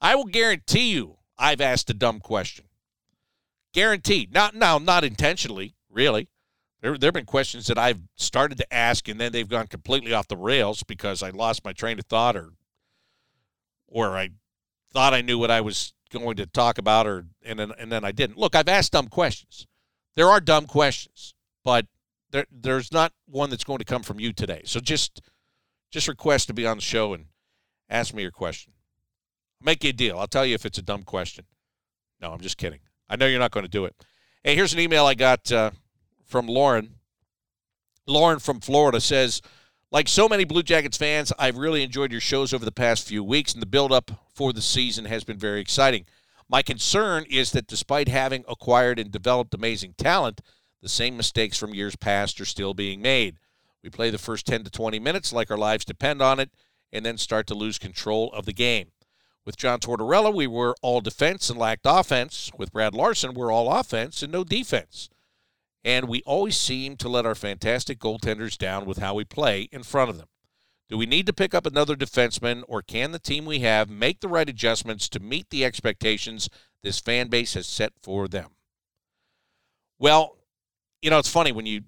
[0.00, 2.66] I will guarantee you, I've asked a dumb question.
[3.72, 4.32] Guaranteed.
[4.32, 6.28] Not now, not intentionally, really.
[6.80, 10.12] There, there have been questions that I've started to ask, and then they've gone completely
[10.12, 12.52] off the rails because I lost my train of thought, or,
[13.88, 14.30] or I
[14.92, 18.04] thought I knew what I was going to talk about, or and then and then
[18.04, 18.38] I didn't.
[18.38, 19.66] Look, I've asked dumb questions.
[20.14, 21.86] There are dumb questions, but
[22.30, 24.62] there there's not one that's going to come from you today.
[24.64, 25.20] So just
[25.90, 27.26] just request to be on the show and
[27.90, 28.72] ask me your question.
[29.60, 30.18] Make you a deal.
[30.18, 31.44] I'll tell you if it's a dumb question.
[32.20, 32.80] No, I'm just kidding.
[33.08, 33.96] I know you're not going to do it.
[34.44, 35.70] Hey, here's an email I got uh,
[36.28, 36.96] from Lauren.
[38.06, 39.42] Lauren from Florida says,
[39.90, 43.24] like so many Blue Jackets fans, I've really enjoyed your shows over the past few
[43.24, 46.04] weeks, and the build-up for the season has been very exciting.
[46.48, 50.42] My concern is that despite having acquired and developed amazing talent,
[50.82, 53.38] the same mistakes from years past are still being made.
[53.82, 56.50] We play the first 10 to 20 minutes like our lives depend on it,
[56.92, 58.92] and then start to lose control of the game.
[59.44, 62.50] With John Tortorella, we were all defense and lacked offense.
[62.58, 65.08] With Brad Larsen, we're all offense and no defense.
[65.84, 69.82] And we always seem to let our fantastic goaltenders down with how we play in
[69.82, 70.28] front of them.
[70.88, 74.20] Do we need to pick up another defenseman, or can the team we have make
[74.20, 76.48] the right adjustments to meet the expectations
[76.82, 78.50] this fan base has set for them?
[79.98, 80.38] Well,
[81.02, 81.82] you know, it's funny when you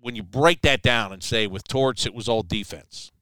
[0.00, 3.12] when you break that down and say with Torts it was all defense.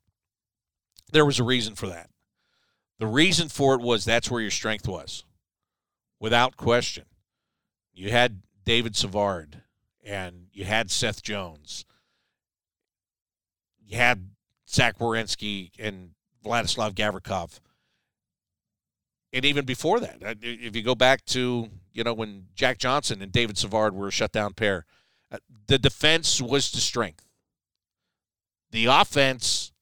[1.13, 2.09] There was a reason for that.
[2.99, 5.25] The reason for it was that's where your strength was,
[6.19, 7.05] without question.
[7.93, 9.60] You had David Savard
[10.03, 11.85] and you had Seth Jones.
[13.87, 14.31] You had
[14.69, 16.11] Zach Werenski and
[16.45, 17.61] Vladislav Gavrikov.
[19.33, 23.23] And even before that, uh, if you go back to, you know, when Jack Johnson
[23.23, 24.87] and David Savard were a shutdown pair,
[25.31, 27.27] uh, the defense was the strength.
[28.73, 29.73] The offense,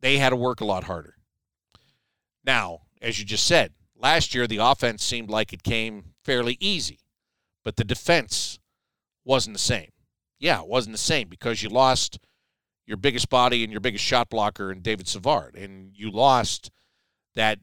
[0.00, 1.16] they had to work a lot harder.
[2.44, 7.00] Now, as you just said, last year the offense seemed like it came fairly easy,
[7.64, 8.59] but the defense
[9.24, 9.90] wasn't the same.
[10.38, 12.18] Yeah, it wasn't the same because you lost
[12.86, 16.70] your biggest body and your biggest shot blocker in David Savard, and you lost
[17.34, 17.58] that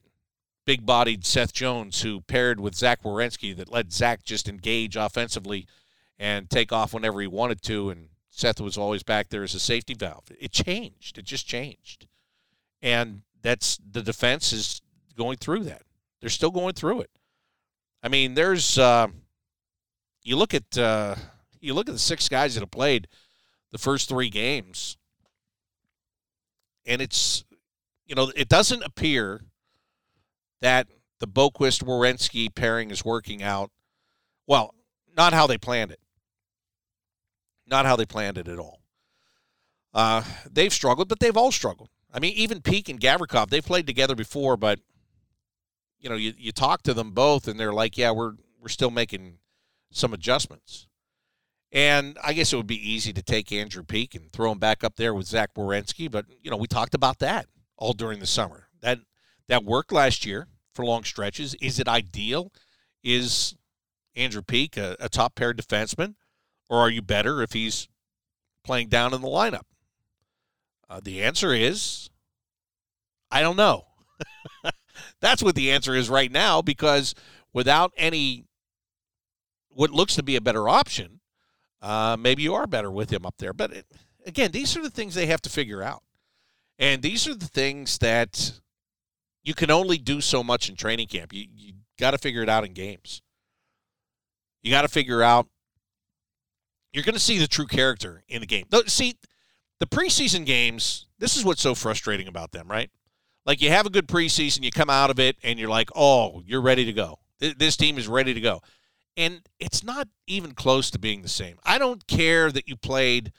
[0.65, 5.65] big bodied Seth Jones who paired with Zach Werenski that let Zach just engage offensively
[6.19, 9.59] and take off whenever he wanted to, and Seth was always back there as a
[9.59, 10.25] safety valve.
[10.39, 11.17] It changed.
[11.17, 12.05] It just changed.
[12.81, 14.81] And that's the defense is
[15.15, 15.83] going through that.
[16.19, 17.11] They're still going through it.
[18.03, 19.07] I mean, there's uh,
[20.23, 21.15] you look at uh,
[21.67, 23.07] you look at the six guys that have played
[23.71, 24.97] the first three games,
[26.85, 27.43] and it's
[28.05, 29.41] you know it doesn't appear
[30.61, 30.87] that
[31.19, 33.69] the Boqvist Werenski pairing is working out.
[34.47, 34.73] Well,
[35.15, 35.99] not how they planned it.
[37.67, 38.79] Not how they planned it at all.
[39.93, 41.89] Uh, they've struggled, but they've all struggled.
[42.13, 44.79] I mean, even Peeke and Gavrikov, they've played together before, but
[45.99, 48.91] you know, you, you talk to them both and they're like, yeah, we're we're still
[48.91, 49.39] making
[49.91, 50.87] some adjustments.
[51.71, 54.83] And I guess it would be easy to take Andrew Peeke and throw him back
[54.83, 58.27] up there with Zach Werenski, but you know, we talked about that all during the
[58.27, 58.67] summer.
[58.81, 58.99] That
[59.47, 61.55] that worked last year for long stretches.
[61.55, 62.51] Is it ideal?
[63.03, 63.55] Is
[64.15, 66.15] Andrew Peeke a, a top pair defenseman,
[66.69, 67.87] or are you better if he's
[68.63, 69.65] playing down in the lineup?
[70.89, 72.09] Uh, the answer is,
[73.29, 73.85] I don't know.
[75.21, 77.13] That's what the answer is right now because
[77.53, 78.45] without any,
[79.69, 81.16] what looks to be a better option,
[81.81, 83.53] uh, maybe you are better with him up there.
[83.53, 83.85] But it,
[84.25, 86.03] again, these are the things they have to figure out.
[86.79, 88.53] And these are the things that
[89.43, 91.33] you can only do so much in training camp.
[91.33, 93.21] You, you got to figure it out in games.
[94.61, 95.47] You got to figure out,
[96.91, 98.65] you're going to see the true character in the game.
[98.87, 99.15] See,
[99.79, 102.89] the preseason games, this is what's so frustrating about them, right?
[103.45, 106.43] Like you have a good preseason, you come out of it, and you're like, oh,
[106.45, 107.19] you're ready to go.
[107.39, 108.61] This team is ready to go.
[109.17, 111.57] And it's not even close to being the same.
[111.65, 113.33] I don't care that you played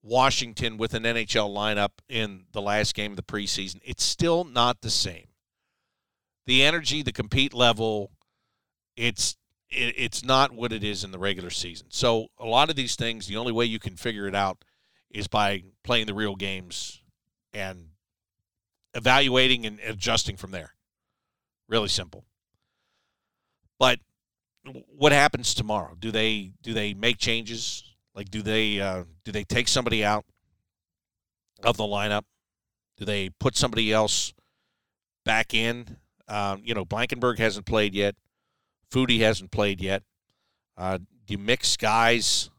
[0.00, 3.80] Washington with an NHL lineup in the last game of the preseason.
[3.84, 5.26] It's still not the same.
[6.46, 8.12] The energy, the compete level,
[8.96, 9.36] it's
[9.70, 11.88] it, it's not what it is in the regular season.
[11.90, 14.64] So a lot of these things, the only way you can figure it out
[15.10, 17.02] is by playing the real games
[17.52, 17.88] and
[18.92, 20.74] evaluating and adjusting from there.
[21.68, 22.24] Really simple.
[23.78, 24.00] But
[24.88, 25.96] what happens tomorrow?
[25.98, 27.82] Do they do they make changes?
[28.14, 30.24] Like, do they uh, do they take somebody out
[31.62, 32.22] of the lineup?
[32.96, 34.32] Do they put somebody else
[35.24, 35.96] back in?
[36.28, 38.14] Um, you know, Blankenburg hasn't played yet.
[38.90, 40.02] Foudy hasn't played yet.
[40.76, 42.50] Uh, do you mix guys?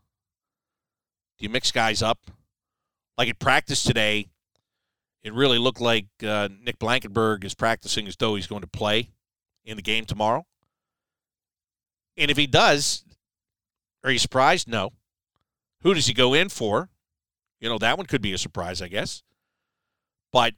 [1.38, 2.20] Do you mix guys up?
[3.18, 4.28] Like at practice today,
[5.24, 9.12] it really looked like uh, Nick Blankenburg is practicing as though he's going to play
[9.64, 10.45] in the game tomorrow.
[12.18, 13.03] And if he does,
[14.03, 14.68] are you surprised?
[14.68, 14.91] No.
[15.82, 16.89] Who does he go in for?
[17.59, 19.24] You know, that one could be a surprise, I guess.
[20.32, 20.53] But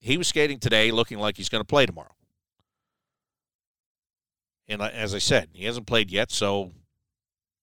[0.00, 2.14] he was skating today looking like he's going to play tomorrow.
[4.68, 6.72] And as I said, he hasn't played yet, so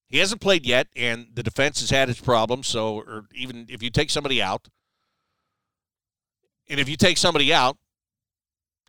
[0.09, 2.67] he hasn't played yet, and the defense has had its problems.
[2.67, 4.67] So, or even if you take somebody out,
[6.69, 7.77] and if you take somebody out,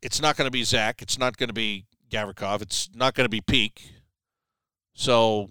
[0.03, 1.03] it's not going to be Zach.
[1.03, 2.63] It's not going to be Gavrikov.
[2.63, 4.00] It's not going to be Peeke.
[5.01, 5.49] So,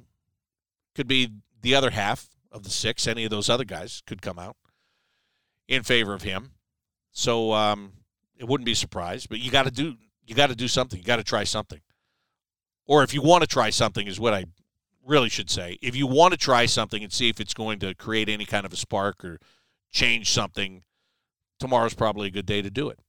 [0.94, 1.32] could be
[1.64, 3.08] the other half of the six.
[3.08, 4.56] Any of those other guys could come out
[5.68, 6.52] in favor of him.
[7.12, 7.94] So, um,
[8.38, 9.28] it wouldn't be surprised.
[9.28, 9.96] But you got to do
[10.28, 11.00] you got to do something.
[11.00, 11.82] You got to try something.
[12.86, 14.46] Or if you want to try something, is what I
[15.04, 15.80] really should say.
[15.82, 18.68] If you want to try something and see if it's going to create any kind
[18.68, 19.40] of a spark or
[19.90, 20.84] change something,
[21.60, 23.00] tomorrow's probably a good day to do it.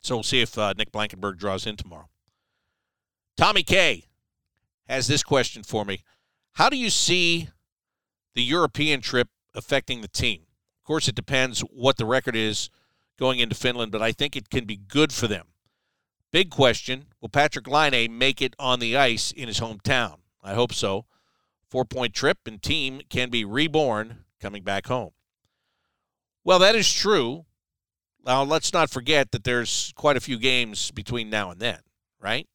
[0.00, 2.08] So we'll see if uh, Nick Blankenburg draws in tomorrow.
[3.36, 4.06] Tommy K
[4.88, 6.00] has this question for me.
[6.52, 7.48] How do you see
[8.34, 10.42] the European trip affecting the team?
[10.80, 12.70] Of course, it depends what the record is
[13.18, 15.46] going into Finland, but I think it can be good for them.
[16.30, 20.16] Big question Will Patrik Laine make it on the ice in his hometown?
[20.42, 21.06] I hope so.
[21.70, 25.12] Four point trip and team can be reborn coming back home.
[26.44, 27.46] Well, that is true.
[28.26, 31.80] Now, let's not forget that there's quite a few games between now and then,
[32.20, 32.46] right?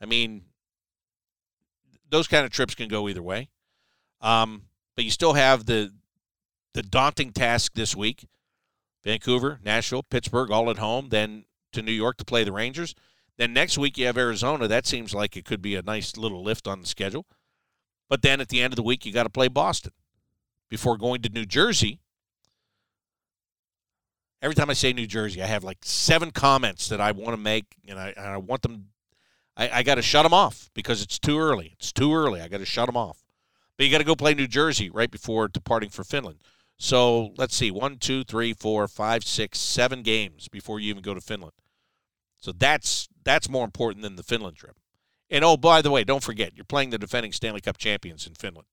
[0.00, 0.42] I mean,
[2.10, 3.48] those kind of trips can go either way.
[4.20, 4.62] Um,
[4.94, 5.92] but you still have the
[6.74, 8.26] the daunting task this week
[9.06, 12.94] Vancouver, Nashville, Pittsburgh, all at home, then to New York to play the Rangers.
[13.38, 14.66] Then next week you have Arizona.
[14.66, 17.24] That seems like it could be a nice little lift on the schedule.
[18.08, 19.92] But then at the end of the week you got to play Boston
[20.68, 22.00] before going to New Jersey.
[24.42, 27.36] Every time I say New Jersey, I have like seven comments that I want to
[27.36, 28.88] make, and I, and I want them.
[29.56, 31.74] I, I got to shut them off because it's too early.
[31.78, 32.40] It's too early.
[32.40, 33.24] I got to shut them off.
[33.76, 36.38] But you got to go play New Jersey right before departing for Finland.
[36.78, 41.14] So let's see, one, two, three, four, five, six, seven games before you even go
[41.14, 41.52] to Finland.
[42.38, 44.76] So that's that's more important than the Finland trip.
[45.30, 48.34] And oh, by the way, don't forget, you're playing the defending Stanley Cup champions in
[48.34, 48.68] Finland.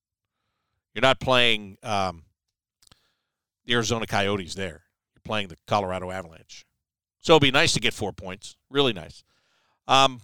[0.94, 2.24] You're not playing um,
[3.66, 4.84] the Arizona Coyotes there.
[5.16, 6.66] You're playing the Colorado Avalanche.
[7.20, 8.58] So it'd be nice to get four points.
[8.70, 9.24] Really nice.
[9.88, 10.22] Um,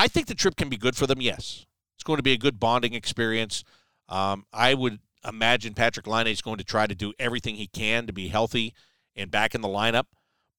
[0.00, 1.20] I think the trip can be good for them.
[1.20, 3.64] Yes, it's going to be a good bonding experience.
[4.08, 4.98] Um, I would
[5.28, 8.72] imagine Patrik Laine is going to try to do everything he can to be healthy
[9.14, 10.06] and back in the lineup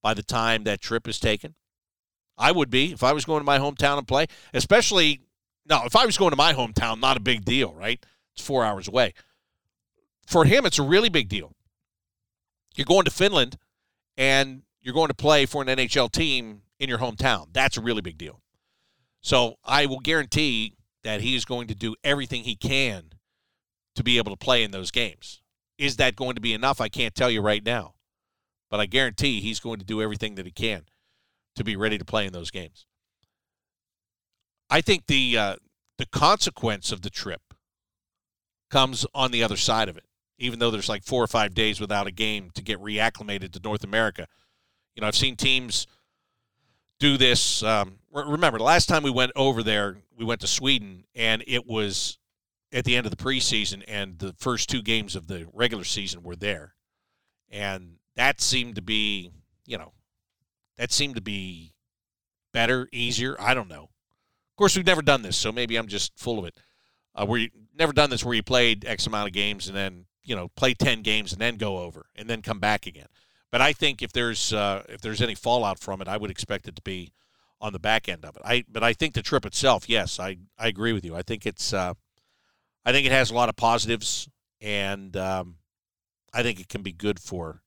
[0.04, 1.56] by the time that trip is taken.
[2.38, 5.22] I would be if I was going to my hometown and play, especially
[5.68, 8.06] no, if I was going to my hometown, not a big deal, right?
[8.36, 9.16] It's four hours away.
[10.28, 11.56] For him, it's a really big deal.
[12.76, 13.58] You're going to Finland
[14.16, 17.48] and you're going to play for an NHL team in your hometown.
[17.52, 18.41] That's a really big deal.
[19.22, 23.12] So I will guarantee that he is going to do everything he can
[23.96, 25.42] to be able to play in those games.
[25.78, 26.82] Is that going to be enough?
[26.82, 27.96] I can't tell you right now.
[28.70, 30.84] But I guarantee he's going to do everything that he can
[31.56, 32.86] to be ready to play in those games.
[34.70, 35.56] I think the uh,
[35.98, 37.42] the consequence of the trip
[38.70, 40.06] comes on the other side of it.
[40.38, 43.60] Even though there's like four or five days without a game to get reacclimated to
[43.64, 44.28] North America,
[44.96, 45.86] you know I've seen teams
[47.00, 47.62] do this.
[47.62, 51.66] Um, remember, the last time we went over there, we went to Sweden, and it
[51.66, 52.18] was
[52.72, 56.24] at the end of the preseason, and the first two games of the regular season
[56.24, 56.76] were there,
[57.50, 59.32] and that seemed to be,
[59.66, 59.94] you know,
[60.78, 61.74] that seemed to be
[62.54, 63.36] better, easier.
[63.40, 63.84] I don't know.
[63.84, 66.60] Of course, we've never done this, so maybe I'm just full of it.
[67.16, 67.26] Uh,
[67.78, 70.74] never done this where you played X amount of games and then you know play
[70.74, 73.08] ten games and then go over and then come back again.
[73.52, 76.68] But I think if there's uh, if there's any fallout from it, I would expect
[76.68, 77.12] it to be
[77.62, 78.42] on the back end of it.
[78.44, 81.16] I but I think the trip itself, yes, I I agree with you.
[81.16, 81.94] I think it's uh,
[82.84, 84.28] I think it has a lot of positives,
[84.60, 85.56] and um,
[86.34, 87.62] I think it can be good for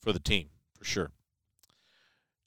[0.00, 1.10] for the team for sure.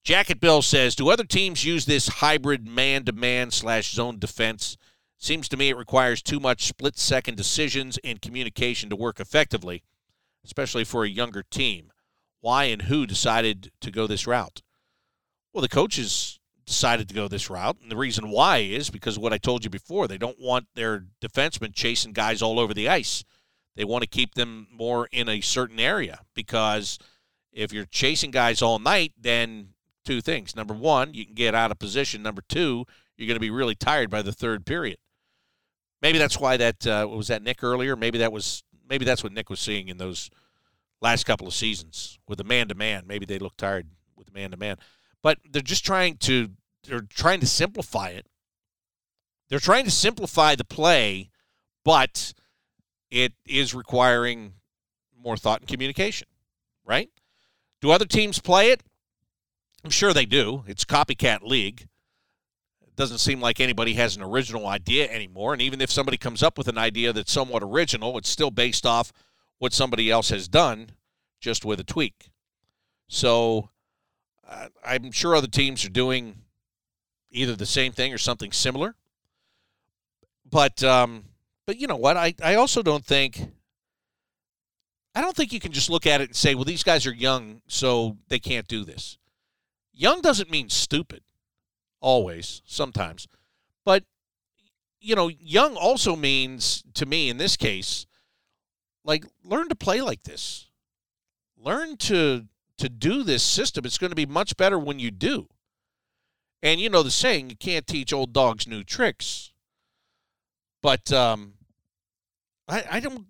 [0.03, 4.75] Jacket Bill says, do other teams use this hybrid man-to-man slash zone defense?
[5.19, 9.83] Seems to me it requires too much split-second decisions and communication to work effectively,
[10.43, 11.91] especially for a younger team.
[12.39, 14.63] Why and who decided to go this route?
[15.53, 16.39] Well, the coaches
[16.71, 17.77] decided to go this route.
[17.81, 20.07] And the reason why is because what I told you before.
[20.07, 23.23] They don't want their defensemen chasing guys all over the ice.
[23.75, 26.97] They want to keep them more in a certain area because
[27.51, 29.69] if you're chasing guys all night, then
[30.05, 30.55] two things.
[30.55, 32.23] Number one, you can get out of position.
[32.23, 32.85] Number two,
[33.17, 34.97] you're going to be really tired by the third period.
[36.01, 37.95] Maybe that's why that uh, was that Nick earlier.
[37.95, 40.29] Maybe that was maybe that's what Nick was seeing in those
[41.01, 43.03] last couple of seasons with the man to man.
[43.05, 44.77] Maybe they look tired with the man to man,
[45.21, 46.49] but they're just trying to
[46.83, 48.25] they're trying to simplify it.
[49.49, 51.29] They're trying to simplify the play,
[51.83, 52.33] but
[53.09, 54.53] it is requiring
[55.21, 56.27] more thought and communication,
[56.85, 57.09] right?
[57.81, 58.81] Do other teams play it?
[59.83, 60.63] I'm sure they do.
[60.67, 61.87] It's copycat league.
[62.81, 65.53] It doesn't seem like anybody has an original idea anymore.
[65.53, 68.85] And even if somebody comes up with an idea that's somewhat original, it's still based
[68.85, 69.11] off
[69.57, 70.91] what somebody else has done,
[71.39, 72.29] just with a tweak.
[73.07, 73.69] So
[74.47, 76.40] uh, I'm sure other teams are doing
[77.31, 78.95] either the same thing or something similar.
[80.49, 81.25] But um,
[81.65, 82.17] but you know what?
[82.17, 83.47] I, I also don't think
[85.13, 87.13] I don't think you can just look at it and say, well, these guys are
[87.13, 89.17] young, so they can't do this.
[89.93, 91.21] Young doesn't mean stupid,
[91.99, 93.27] always, sometimes.
[93.83, 94.05] But,
[94.99, 98.05] you know, young also means, to me in this case,
[99.03, 100.69] like learn to play like this.
[101.57, 102.45] Learn to
[102.77, 103.85] to do this system.
[103.85, 105.47] It's going to be much better when you do.
[106.63, 109.51] And you know the saying, you can't teach old dogs new tricks.
[110.81, 111.53] But um,
[112.67, 113.27] I, I don't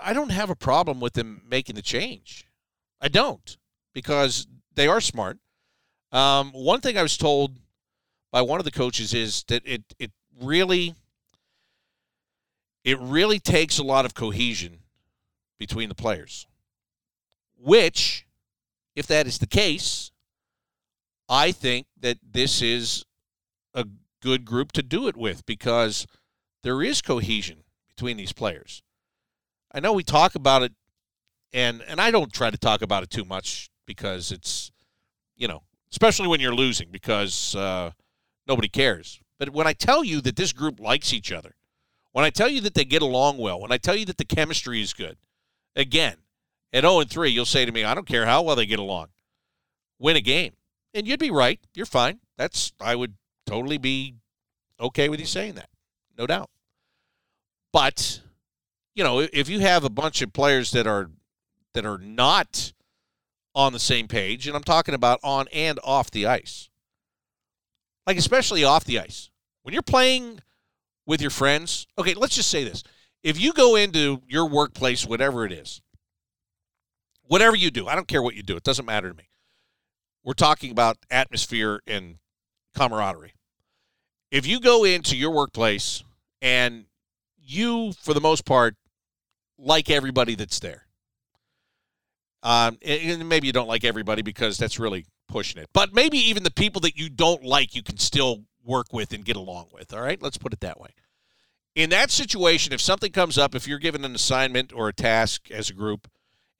[0.00, 2.46] I don't have a problem with them making the change.
[3.00, 3.56] I don't
[3.92, 5.38] because they are smart.
[6.12, 7.56] Um, one thing I was told
[8.32, 10.94] by one of the coaches is that it it really
[12.84, 14.78] it really takes a lot of cohesion
[15.58, 16.46] between the players.
[17.58, 18.26] Which,
[18.94, 20.12] if that is the case,
[21.28, 23.04] I think that this is
[23.74, 23.86] a
[24.22, 26.06] good group to do it with because
[26.62, 28.82] there is cohesion between these players.
[29.72, 30.72] I know we talk about it,
[31.52, 34.70] and and I don't try to talk about it too much because it's,
[35.36, 37.90] you know, especially when you're losing because uh,
[38.46, 39.20] nobody cares.
[39.38, 41.54] But when I tell you that this group likes each other,
[42.12, 44.24] when I tell you that they get along well, when I tell you that the
[44.24, 45.18] chemistry is good,
[45.74, 46.16] again,
[46.72, 48.78] at 0 and 3, you'll say to me, I don't care how well they get
[48.78, 49.08] along.
[49.98, 50.52] Win a game.
[50.96, 51.60] And you'd be right.
[51.74, 52.20] You're fine.
[52.38, 54.14] That's I would totally be
[54.80, 55.68] okay with you saying that.
[56.16, 56.48] No doubt.
[57.70, 58.22] But
[58.94, 61.10] you know, if you have a bunch of players that are
[61.74, 62.72] that are not
[63.54, 66.70] on the same page, and I'm talking about on and off the ice,
[68.06, 69.28] like especially off the ice,
[69.64, 70.40] when you're playing
[71.04, 72.82] with your friends, okay, let's just say this.
[73.22, 75.82] If you go into your workplace, whatever it is,
[77.24, 79.28] whatever you do, I don't care what you do, it doesn't matter to me.
[80.26, 82.16] We're talking about atmosphere and
[82.74, 83.34] camaraderie.
[84.32, 86.02] If you go into your workplace
[86.42, 86.86] and
[87.38, 88.74] you, for the most part,
[89.56, 90.82] like everybody that's there.
[92.42, 95.68] Um, and maybe you don't like everybody because that's really pushing it.
[95.72, 99.24] But maybe even the people that you don't like, you can still work with and
[99.24, 99.94] get along with.
[99.94, 100.90] All right, let's put it that way.
[101.76, 105.52] In that situation, if something comes up, if you're given an assignment or a task
[105.52, 106.08] as a group,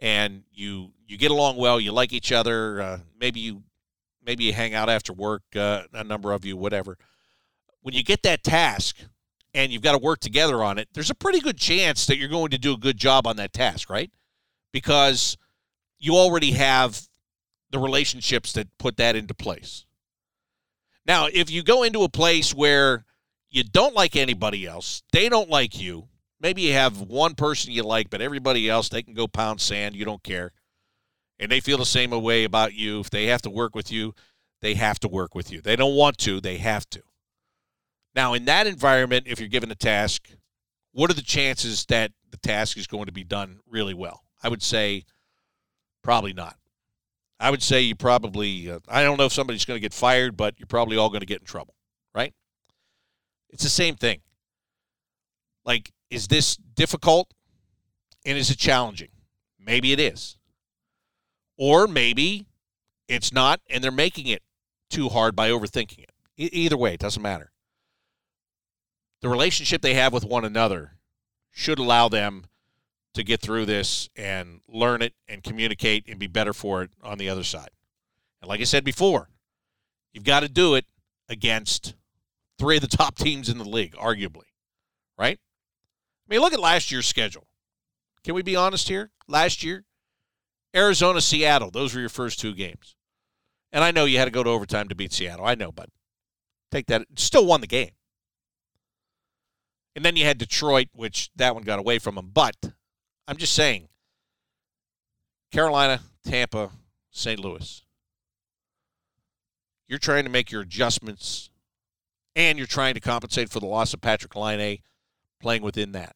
[0.00, 3.62] and you you get along well, you like each other, uh, maybe you
[4.24, 6.98] maybe you hang out after work, uh, a number of you, whatever.
[7.82, 8.96] When you get that task,
[9.56, 12.28] and you've got to work together on it, there's a pretty good chance that you're
[12.28, 14.10] going to do a good job on that task, right?
[14.70, 15.38] Because
[15.98, 17.00] you already have
[17.70, 19.86] the relationships that put that into place.
[21.06, 23.06] Now, if you go into a place where
[23.48, 26.08] you don't like anybody else, they don't like you,
[26.40, 29.94] maybe you have one person you like, but everybody else, they can go pound sand,
[29.94, 30.52] you don't care.
[31.38, 33.00] And they feel the same way about you.
[33.00, 34.14] If they have to work with you,
[34.62, 35.60] they have to work with you.
[35.60, 37.02] They don't want to, they have to.
[38.14, 40.30] Now, in that environment, if you're given a task,
[40.92, 44.22] what are the chances that the task is going to be done really well?
[44.42, 45.04] I would say
[46.02, 46.56] probably not.
[47.38, 50.38] I would say you probably, uh, I don't know if somebody's going to get fired,
[50.38, 51.74] but you're probably all going to get in trouble,
[52.14, 52.32] right?
[53.50, 54.20] It's the same thing.
[55.66, 57.32] Like, is this difficult
[58.24, 59.08] and is it challenging?
[59.58, 60.38] Maybe it is.
[61.58, 62.46] Or maybe
[63.08, 64.42] it's not and they're making it
[64.90, 66.12] too hard by overthinking it.
[66.36, 67.50] E- either way, it doesn't matter
[69.20, 70.92] the relationship they have with one another
[71.50, 72.44] should allow them
[73.14, 77.18] to get through this and learn it and communicate and be better for it on
[77.18, 77.70] the other side.
[78.42, 79.30] And like I said before,
[80.12, 80.84] you've got to do it
[81.28, 81.94] against
[82.58, 84.44] three of the top teams in the league, arguably.
[85.18, 85.40] Right?
[86.28, 87.46] I mean, look at last year's schedule.
[88.24, 89.10] Can we be honest here?
[89.28, 89.84] Last year,
[90.74, 92.96] Arizona, Seattle, those were your first two games.
[93.72, 95.44] And I know you had to go to overtime to beat Seattle.
[95.44, 95.90] I know, but
[96.70, 97.06] Take that.
[97.16, 97.92] Still won the game.
[99.94, 102.30] And then you had Detroit, which that one got away from them.
[102.32, 102.56] But
[103.26, 103.88] I'm just saying,
[105.50, 106.70] Carolina, Tampa,
[107.10, 107.40] St.
[107.40, 107.82] Louis.
[109.88, 111.48] You're trying to make your adjustments,
[112.34, 114.80] and you're trying to compensate for the loss of Patrik Laine
[115.40, 116.14] playing within that.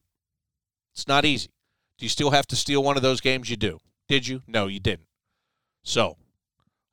[0.93, 1.51] It's not easy.
[1.99, 3.51] Do you still have to steal one of those games?
[3.51, 3.79] You do.
[4.09, 4.43] Did you?
[4.47, 5.07] No, you didn't.
[5.83, 6.17] So,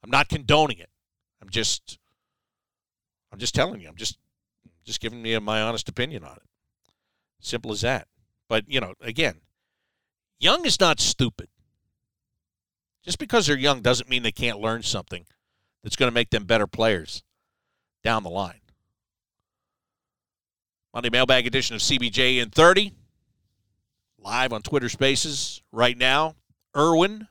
[0.04, 0.90] I'm not condoning it.
[1.42, 1.98] I'm just
[3.32, 3.88] I'm just telling you.
[3.88, 4.18] I'm just
[4.86, 6.44] just giving you my honest opinion on it.
[7.40, 8.08] Simple as that.
[8.48, 9.42] But, you know, again,
[10.40, 11.50] young is not stupid.
[13.04, 15.26] Just because they're young doesn't mean they can't learn something
[15.84, 17.22] that's going to make them better players
[18.04, 18.62] down the line.
[20.98, 22.92] Monday Mailbag edition of CBJ in 30.
[24.18, 26.34] Live on Twitter Spaces right now.
[26.76, 27.28] Irwin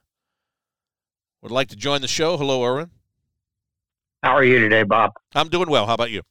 [1.42, 2.36] would like to join the show.
[2.36, 2.90] Hello, Irwin.
[4.22, 5.14] How are you today, Bob?
[5.34, 5.84] I'm doing well.
[5.84, 6.22] How about you?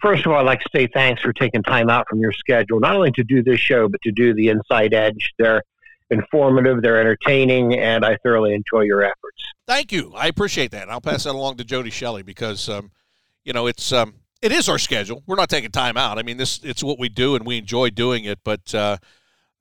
[0.00, 2.80] First of all, I'd like to say thanks for taking time out from your schedule,
[2.80, 5.34] not only to do this show, but to do the Inside Edge.
[5.38, 5.62] They're
[6.08, 9.42] informative, they're entertaining, and I thoroughly enjoy your efforts.
[9.66, 10.14] Thank you.
[10.16, 10.88] I appreciate that.
[10.88, 12.92] I'll pass that along to Jody Shelley because, um,
[13.44, 14.14] you know, it's um,
[14.44, 15.22] it is our schedule.
[15.26, 16.18] We're not taking time out.
[16.18, 18.40] I mean, this it's what we do, and we enjoy doing it.
[18.44, 18.98] But uh,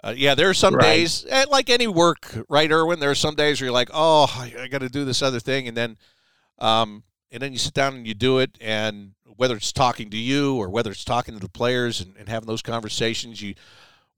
[0.04, 0.84] uh, yeah, there are some right.
[0.84, 3.00] days, eh, like any work, right, Irwin?
[3.00, 5.40] There are some days where you're like, oh, I, I got to do this other
[5.40, 5.98] thing, and then
[6.60, 10.18] um, and then you sit down and you do it and whether it's talking to
[10.18, 13.56] you or whether it's talking to the players and, and having those conversations you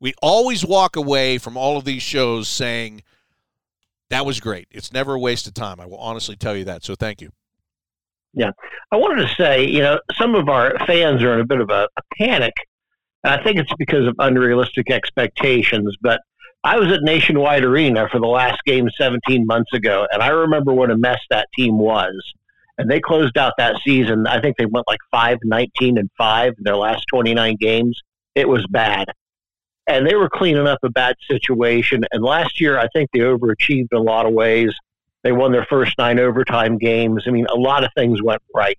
[0.01, 3.01] we always walk away from all of these shows saying
[4.09, 6.83] that was great it's never a waste of time i will honestly tell you that
[6.83, 7.31] so thank you
[8.35, 8.51] yeah
[8.91, 11.69] i wanted to say you know some of our fans are in a bit of
[11.69, 12.53] a, a panic
[13.23, 16.21] and i think it's because of unrealistic expectations but
[16.67, 20.73] I was at Nationwide Arena for the last game 17 months ago, and I remember
[20.73, 22.15] what a mess that team was
[22.77, 24.27] and they closed out that season.
[24.27, 28.01] I think they went like 5 19 and 5 in their last 29 games.
[28.35, 29.05] It was bad.
[29.87, 32.03] And they were cleaning up a bad situation.
[32.11, 34.73] And last year, I think they overachieved in a lot of ways.
[35.25, 37.23] They won their first nine overtime games.
[37.25, 38.77] I mean, a lot of things went right.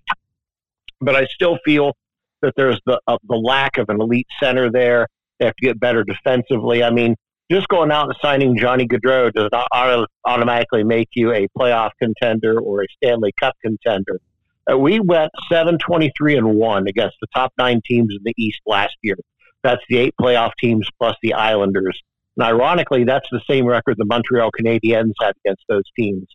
[1.01, 1.93] But I still feel
[2.41, 5.07] that there's the, uh, the lack of an elite center there.
[5.39, 6.83] They have to get better defensively.
[6.85, 7.15] I mean,
[7.51, 11.91] just going out and signing Johnny Gaudreau does not auto- automatically make you a playoff
[12.01, 14.21] contender or a Stanley Cup contender.
[14.71, 18.61] Uh, we went 7 23 and 1 against the top nine teams in the East
[18.65, 19.17] last year.
[19.63, 22.01] That's the eight playoff teams plus the Islanders.
[22.37, 26.27] And ironically, that's the same record the Montreal Canadiens had against those teams.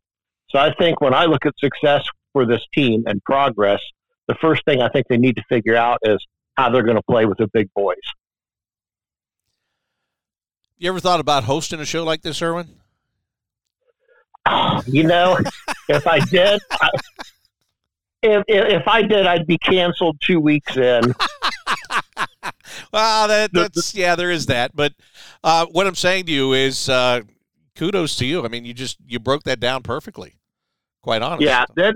[0.51, 3.81] So I think when I look at success for this team and progress,
[4.29, 6.19] the first thing I think they need to figure out is
[6.57, 7.97] how they're going to play with the big boys.
[10.77, 12.69] You ever thought about hosting a show like this, Irwin?
[14.87, 15.39] You know,
[15.89, 16.91] if I did, I,
[18.23, 21.15] if, if I did, I'd be canceled two weeks in.
[22.93, 24.75] well, that, that's yeah, there is that.
[24.75, 24.93] But
[25.43, 27.23] uh, what I'm saying to you is, uh,
[27.77, 28.45] kudos to you.
[28.45, 30.35] I mean, you just you broke that down perfectly.
[31.03, 31.47] Quite honestly.
[31.47, 31.65] Yeah.
[31.75, 31.95] Then,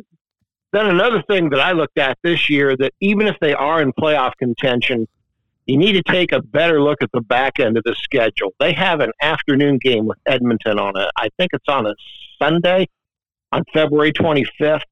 [0.72, 3.92] then another thing that I looked at this year that even if they are in
[3.92, 5.06] playoff contention,
[5.66, 8.52] you need to take a better look at the back end of the schedule.
[8.58, 11.08] They have an afternoon game with Edmonton on it.
[11.16, 11.94] I think it's on a
[12.40, 12.88] Sunday
[13.52, 14.82] on February 25th.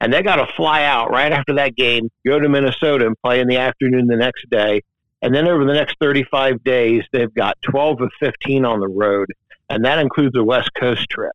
[0.00, 3.40] And they got to fly out right after that game, go to Minnesota and play
[3.40, 4.82] in the afternoon the next day.
[5.26, 9.26] And then over the next 35 days, they've got 12 of 15 on the road.
[9.68, 11.32] And that includes a West Coast trip.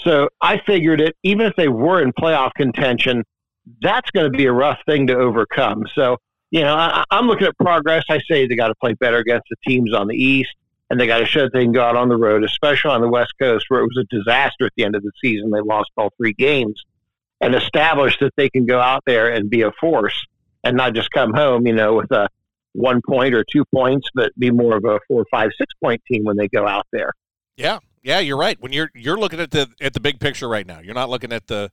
[0.00, 3.22] So I figured it, even if they were in playoff contention,
[3.80, 5.84] that's going to be a rough thing to overcome.
[5.94, 6.16] So
[6.50, 8.02] you know, I, am looking at progress.
[8.08, 10.50] I say they got to play better against the teams on the East,
[10.90, 13.00] and they got to show that they can go out on the road, especially on
[13.00, 15.50] the West Coast, where it was a disaster at the end of the season.
[15.50, 16.82] They lost all three games,
[17.40, 20.18] and establish that they can go out there and be a force,
[20.62, 22.28] and not just come home, you know, with a
[22.76, 26.24] one point or two points, but be more of a four, five, six point team
[26.24, 27.12] when they go out there.
[27.56, 28.60] Yeah, yeah, you're right.
[28.60, 31.32] When you're you're looking at the at the big picture right now, you're not looking
[31.32, 31.70] at the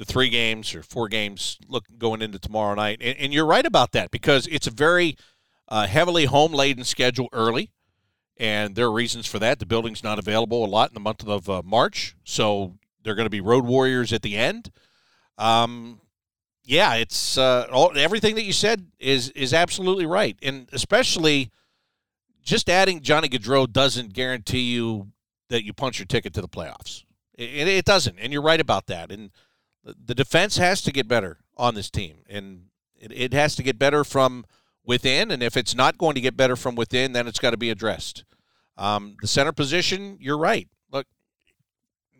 [0.00, 2.98] the three games or four games look going into tomorrow night.
[3.02, 5.16] And, and you're right about that because it's a very
[5.68, 7.70] uh, heavily home laden schedule early.
[8.38, 9.58] And there are reasons for that.
[9.58, 12.16] The building's not available a lot in the month of uh, March.
[12.24, 14.70] So they're going to be road warriors at the end.
[15.36, 16.00] Um,
[16.70, 21.50] yeah, it's uh, all, everything that you said is is absolutely right, and especially
[22.44, 25.08] just adding Johnny Gaudreau doesn't guarantee you
[25.48, 27.02] that you punch your ticket to the playoffs.
[27.34, 29.10] It, it doesn't, and you're right about that.
[29.10, 29.32] And
[29.82, 33.76] the defense has to get better on this team, and it, it has to get
[33.76, 34.44] better from
[34.84, 35.32] within.
[35.32, 37.70] And if it's not going to get better from within, then it's got to be
[37.70, 38.22] addressed.
[38.76, 40.68] Um, the center position, you're right.
[40.92, 41.08] Look,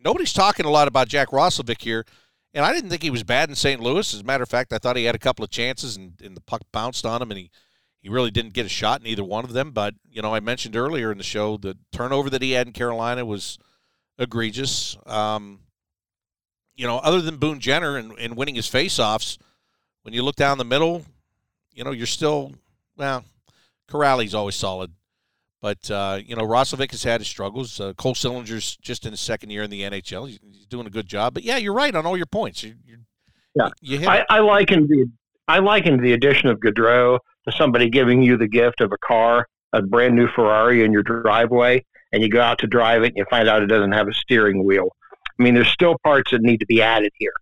[0.04, 2.04] nobody's talking a lot about Jack Roslovic here,
[2.52, 3.80] And I didn't think he was bad in St.
[3.80, 4.12] Louis.
[4.12, 6.36] As a matter of fact, I thought he had a couple of chances and, and
[6.36, 7.50] the puck bounced on him and he,
[8.00, 9.70] he really didn't get a shot in either one of them.
[9.70, 12.72] But, you know, I mentioned earlier in the show the turnover that he had in
[12.72, 13.58] Carolina was
[14.18, 14.96] egregious.
[15.06, 15.60] Um,
[16.74, 19.38] you know, other than Boone Jenner and, and winning his faceoffs,
[20.02, 21.04] when you look down the middle,
[21.72, 22.54] you know, you're still,
[22.96, 23.24] well,
[23.88, 24.92] Kuraly's always solid.
[25.62, 27.78] But, uh, you know, Roslovic has had his struggles.
[27.78, 30.28] Uh, Cole Sillinger's just in his second year in the NHL.
[30.28, 31.34] He's, he's doing a good job.
[31.34, 32.62] But, yeah, you're right on all your points.
[32.62, 32.96] You, you,
[33.54, 33.68] yeah.
[33.80, 35.06] You I, I liken the
[35.48, 39.48] I likened the addition of Gaudreau to somebody giving you the gift of a car,
[39.72, 43.16] a brand new Ferrari in your driveway, and you go out to drive it and
[43.16, 44.94] you find out it doesn't have a steering wheel.
[45.38, 47.32] I mean, there's still parts that need to be added here.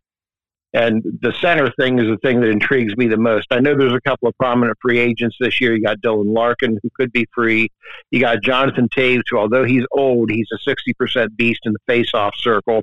[0.75, 3.47] And the center thing is the thing that intrigues me the most.
[3.51, 5.75] I know there's a couple of prominent free agents this year.
[5.75, 7.71] You got Dylan Larkin, who could be free.
[8.11, 12.35] You got Jonathan Toews, who, although he's old, he's a 60% beast in the face-off
[12.37, 12.83] circle.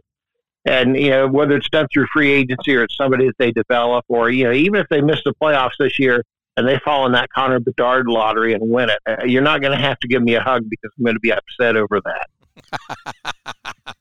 [0.65, 4.03] And, you know, whether it's done through free agency or it's somebody that they develop
[4.07, 6.23] or, you know, even if they miss the playoffs this year
[6.57, 9.77] and they fall in that Connor Bedard lottery and win it, uh, you're not going
[9.77, 12.29] to have to give me a hug because I'm going to be upset over that.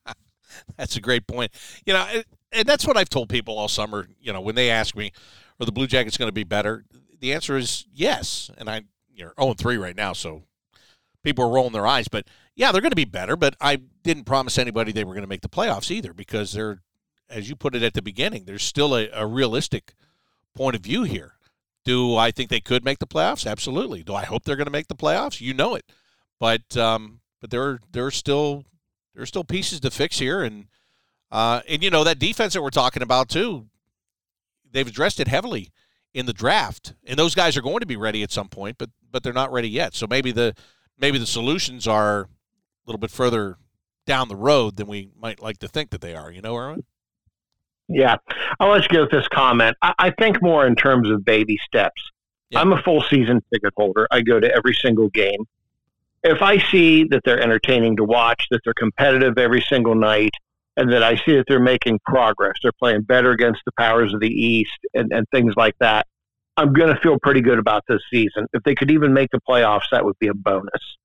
[0.79, 1.53] that's a great point.
[1.85, 2.23] You know,
[2.55, 4.09] and that's what I've told people all summer.
[4.21, 5.13] You know, when they ask me,
[5.61, 6.85] "Are the Blue Jackets going to be better?"
[7.21, 8.51] The answer is yes.
[8.59, 8.83] And I,
[9.15, 10.43] you're 0 3 right now, so
[11.23, 12.09] people are rolling their eyes.
[12.09, 13.37] But yeah, they're going to be better.
[13.37, 16.83] But I didn't promise anybody they were going to make the playoffs either, because they're,
[17.29, 19.95] as you put it at the beginning, there's still a, a realistic
[20.55, 21.33] point of view here.
[21.85, 23.51] Do I think they could make the playoffs?
[23.51, 24.03] Absolutely.
[24.03, 25.41] Do I hope they're going to make the playoffs?
[25.41, 25.85] You know it.
[26.39, 28.65] But um, but there there are still
[29.15, 30.67] there are still pieces to fix here, and
[31.35, 33.67] uh, and you know that defense that we're talking about too.
[34.71, 35.73] They've addressed it heavily
[36.15, 38.91] in the draft, and those guys are going to be ready at some point, but
[39.11, 39.95] but they're not ready yet.
[39.95, 40.55] So maybe the
[40.97, 42.29] maybe the solutions are a
[42.87, 43.57] little bit further
[44.07, 46.31] down the road than we might like to think that they are.
[46.31, 46.85] You know, Erwin?
[47.89, 48.17] Yeah,
[48.61, 49.77] I'll let you go with this comment.
[49.83, 52.01] I, I think more in terms of baby steps.
[52.51, 52.61] Yeah.
[52.61, 54.07] I'm a full season ticket holder.
[54.13, 55.47] I go to every single game.
[56.23, 60.31] If I see that they're entertaining to watch, that they're competitive every single night,
[60.77, 62.55] and that I see that they're making progress.
[62.63, 66.07] They're playing better against the powers of the East and, and things like that.
[66.57, 68.47] I'm going to feel pretty good about this season.
[68.53, 70.97] If they could even make the playoffs, that would be a bonus.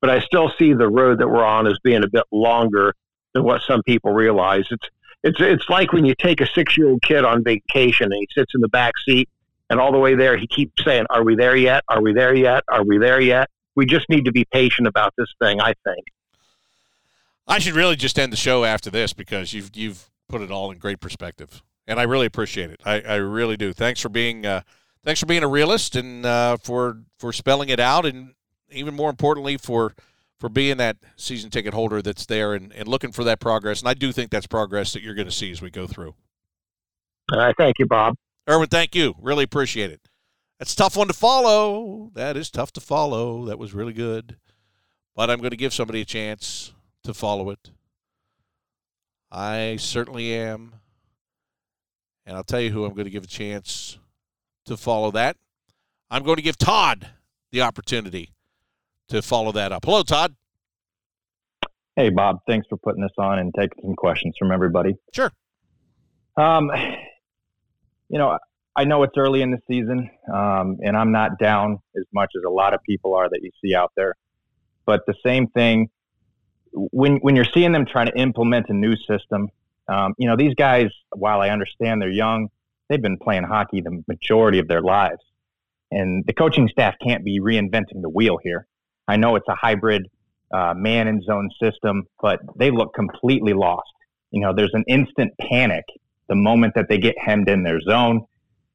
[0.00, 2.94] But I still see the road that we're on as being a bit longer
[3.34, 4.66] than what some people realize.
[4.70, 4.86] It's
[5.24, 8.28] it's it's like when you take a six year old kid on vacation and he
[8.32, 9.28] sits in the back seat
[9.68, 11.82] and all the way there he keeps saying, "Are we there yet?
[11.88, 12.62] Are we there yet?
[12.68, 15.60] Are we there yet?" We just need to be patient about this thing.
[15.60, 16.04] I think.
[17.48, 20.70] I should really just end the show after this because you've you've put it all
[20.70, 22.80] in great perspective, and I really appreciate it.
[22.84, 23.72] I, I really do.
[23.72, 24.60] Thanks for being uh,
[25.04, 28.34] thanks for being a realist and uh, for for spelling it out, and
[28.70, 29.94] even more importantly for
[30.38, 33.80] for being that season ticket holder that's there and, and looking for that progress.
[33.80, 36.14] And I do think that's progress that you're going to see as we go through.
[37.32, 38.14] All right, thank you, Bob.
[38.48, 39.14] Erwin, thank you.
[39.20, 40.00] Really appreciate it.
[40.58, 42.10] That's a tough one to follow.
[42.14, 43.46] That is tough to follow.
[43.46, 44.36] That was really good.
[45.14, 46.72] But I'm going to give somebody a chance
[47.04, 47.70] to follow it.
[49.30, 50.74] I certainly am.
[52.26, 53.98] And I'll tell you who I'm going to give a chance
[54.66, 55.36] to follow that.
[56.10, 57.08] I'm going to give Todd
[57.52, 58.32] the opportunity
[59.08, 59.84] to follow that up.
[59.84, 60.34] Hello, Todd.
[61.96, 62.38] Hey, Bob.
[62.46, 64.94] Thanks for putting this on and taking some questions from everybody.
[65.12, 65.32] Sure.
[66.36, 66.70] Um,
[68.08, 68.38] you know,
[68.76, 72.44] I know it's early in the season, um, and I'm not down as much as
[72.46, 74.14] a lot of people are that you see out there.
[74.86, 75.90] But the same thing
[76.72, 79.48] when when you're seeing them trying to implement a new system,
[79.88, 80.88] um, you know these guys.
[81.14, 82.48] While I understand they're young,
[82.88, 85.22] they've been playing hockey the majority of their lives,
[85.90, 88.66] and the coaching staff can't be reinventing the wheel here.
[89.06, 90.08] I know it's a hybrid
[90.52, 93.92] uh, man and zone system, but they look completely lost.
[94.30, 95.84] You know, there's an instant panic
[96.28, 98.26] the moment that they get hemmed in their zone.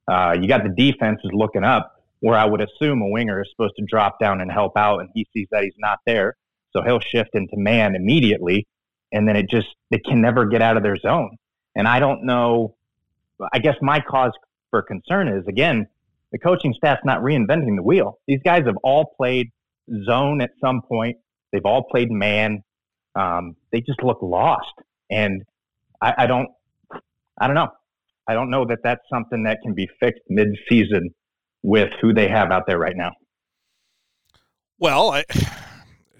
[0.07, 3.75] Uh, you got the defenses looking up, where I would assume a winger is supposed
[3.77, 6.35] to drop down and help out, and he sees that he's not there.
[6.75, 8.67] So he'll shift into man immediately,
[9.11, 11.37] and then it just they can never get out of their zone.
[11.75, 12.75] And I don't know.
[13.51, 14.31] I guess my cause
[14.69, 15.87] for concern is again
[16.31, 18.19] the coaching staff's not reinventing the wheel.
[18.27, 19.51] These guys have all played
[20.05, 21.17] zone at some point.
[21.51, 22.63] They've all played man.
[23.15, 24.73] Um, they just look lost,
[25.09, 25.43] and
[26.01, 26.49] I, I don't.
[27.39, 27.69] I don't know.
[28.27, 31.13] I don't know that that's something that can be fixed mid-season
[31.61, 33.11] with who they have out there right now.
[34.79, 35.23] Well, I,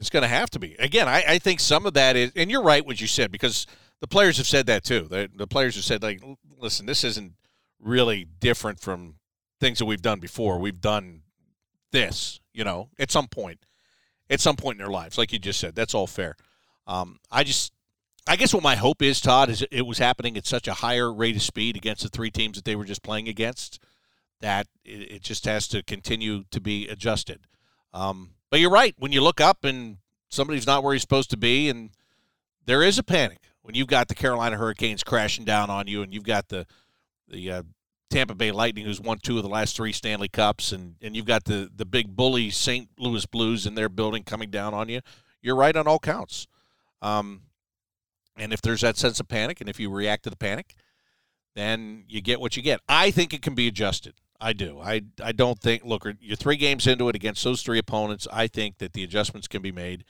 [0.04, 0.76] it's going to have to be.
[0.80, 3.66] Again, I, I, think some of that is, and you're right what you said because
[4.02, 5.08] the players have said that too.
[5.10, 6.22] The, the players have said like,
[6.58, 7.32] listen, this isn't
[7.80, 9.16] really different from
[9.62, 10.60] things that we've done before.
[10.60, 11.22] We've done
[11.94, 13.66] this, you know, at some point,
[14.30, 15.74] at some point in their lives, like you just said.
[15.74, 16.36] That's all fair.
[16.86, 17.72] Um, I just,
[18.28, 21.14] I guess what my hope is, Todd, is it was happening at such a higher
[21.14, 23.80] rate of speed against the three teams that they were just playing against
[24.42, 27.48] that it, just has to continue to be adjusted.
[27.94, 28.94] Um, but you're right.
[29.00, 29.98] When you look up and
[30.30, 31.90] somebody's not where he's supposed to be, and
[32.68, 36.14] there is a panic when you've got the Carolina Hurricanes crashing down on you, and
[36.14, 36.68] you've got the
[37.28, 37.64] the uh,
[38.12, 41.26] Tampa Bay Lightning, who's won two of the last three Stanley Cups, and, and you've
[41.26, 42.90] got the, the big bully St.
[43.00, 45.02] Louis Blues in their building coming down on you.
[45.42, 46.46] You're right on all counts.
[47.02, 47.42] Um,
[48.38, 50.76] and if there's that sense of panic, and if you react to the panic,
[51.56, 52.82] then you get what you get.
[52.88, 54.14] I think it can be adjusted.
[54.40, 54.80] I do.
[54.80, 58.28] I, I don't think, look, you're three games into it against those three opponents.
[58.32, 60.04] I think that the adjustments can be made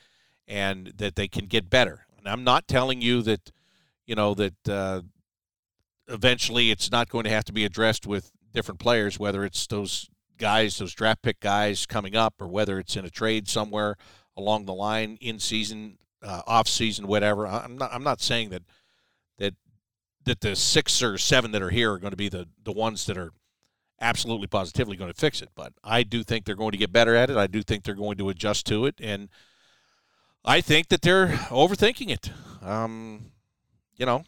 [0.47, 2.05] and that they can get better.
[2.17, 3.51] And I'm not telling you that,
[4.05, 5.01] you know, that uh,
[6.07, 10.09] eventually it's not going to have to be addressed with different players, whether it's those
[10.37, 13.95] guys, those draft pick guys coming up, or whether it's in a trade somewhere
[14.35, 17.45] along the line, in season, uh, off season, whatever.
[17.45, 17.93] I'm not.
[17.93, 18.63] I'm not saying that
[19.37, 19.53] that
[20.25, 23.05] that the six or seven that are here are going to be the the ones
[23.05, 23.31] that are
[24.03, 25.49] absolutely positively going to fix it.
[25.55, 27.37] But I do think they're going to get better at it.
[27.37, 29.29] I do think they're going to adjust to it, and
[30.45, 32.29] I think that they're overthinking it.
[32.61, 33.31] Um,
[33.95, 34.23] you know,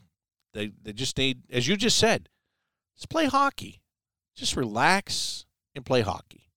[0.53, 2.30] they they just need, as you just said,
[2.95, 3.82] let's play hockey.
[4.36, 5.45] Just relax
[5.76, 6.49] and play hockey.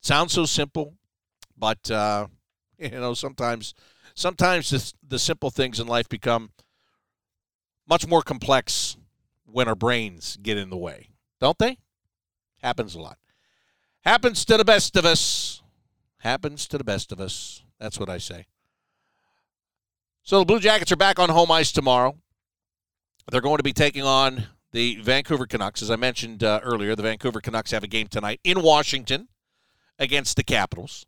[0.00, 0.94] Sounds so simple,
[1.56, 2.26] but uh,
[2.78, 3.74] you know sometimes
[4.14, 6.50] sometimes the, the simple things in life become
[7.86, 8.96] much more complex
[9.44, 11.78] when our brains get in the way, don't they?
[12.64, 13.18] Happens a lot.
[14.06, 15.62] Happens to the best of us.
[16.20, 17.62] Happens to the best of us.
[17.78, 18.46] That's what I say.
[20.22, 22.16] So the Blue Jackets are back on home ice tomorrow.
[23.30, 25.82] They're going to be taking on the Vancouver Canucks.
[25.82, 29.28] As I mentioned uh, earlier, the Vancouver Canucks have a game tonight in Washington
[29.98, 31.04] against the Capitals.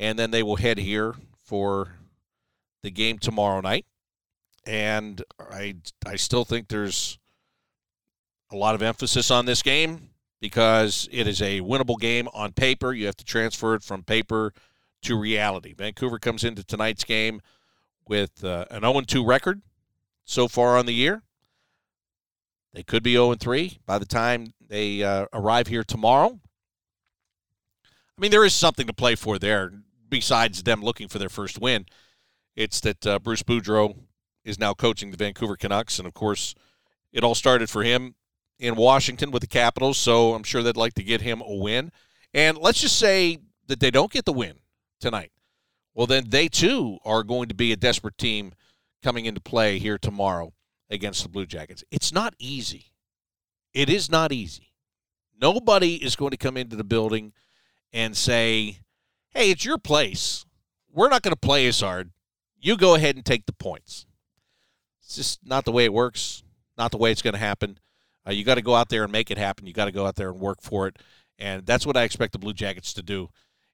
[0.00, 1.14] And then they will head here
[1.44, 1.92] for
[2.82, 3.86] the game tomorrow night.
[4.66, 7.20] And I, I still think there's
[8.50, 10.08] a lot of emphasis on this game
[10.42, 12.92] because it is a winnable game on paper.
[12.92, 14.52] You have to transfer it from paper
[15.02, 15.72] to reality.
[15.72, 17.40] Vancouver comes into tonight's game
[18.08, 19.62] with uh, an 0 2 record
[20.24, 21.22] so far on the year.
[22.74, 26.40] They could be 0 3 by the time they uh, arrive here tomorrow.
[27.84, 29.72] I mean, there is something to play for there
[30.08, 31.86] besides them looking for their first win.
[32.56, 33.94] It's that uh, Bruce Boudreau
[34.44, 36.00] is now coaching the Vancouver Canucks.
[36.00, 36.56] And of course,
[37.12, 38.16] it all started for him
[38.62, 39.98] in Washington with the Capitals.
[39.98, 41.90] So I'm sure they'd like to get him a win.
[42.32, 44.54] And let's just say that they don't get the win
[45.00, 45.32] tonight.
[45.94, 48.52] Well, then they too are going to be a desperate team
[49.02, 50.52] coming into play here tomorrow
[50.88, 51.84] against the Blue Jackets.
[51.90, 52.92] It's not easy.
[53.74, 54.72] It is not easy.
[55.38, 57.32] Nobody is going to come into the building
[57.92, 58.78] and say,
[59.30, 60.46] hey, it's your place.
[60.90, 62.12] We're not going to play as hard.
[62.60, 64.06] You go ahead and take the points.
[65.00, 66.44] It's just not the way it works,
[66.78, 67.78] not the way it's going to happen.
[68.26, 69.66] Uh, you got to go out there and make it happen.
[69.66, 70.98] You got to go out there and work for it.
[71.38, 73.30] And that's what I expect the Blue Jackets to do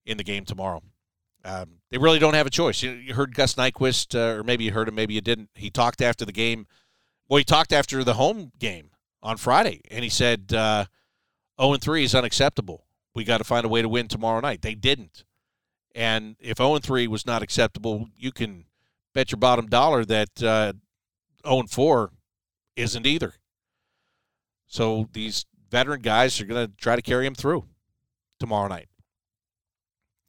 [0.07, 0.83] in the game tomorrow.
[1.45, 2.83] Um, they really don't have a choice.
[2.83, 5.51] You, you heard Gus Nyquist, uh, or maybe you heard him, maybe you didn't.
[5.55, 6.67] He talked after the game
[7.29, 8.91] well, he talked after the home game
[9.23, 10.87] on Friday, and he said uh,
[11.61, 12.87] 0 3 is unacceptable.
[13.15, 14.63] We got to find a way to win tomorrow night.
[14.63, 15.25] They didn't.
[15.95, 18.65] And if 0 3 was not acceptable, you can
[19.15, 20.73] bet your bottom dollar that uh,
[21.47, 22.11] 0 4
[22.77, 23.35] isn't either.
[24.69, 27.65] So these veteran guys are going to try to carry him through
[28.39, 28.89] tomorrow night.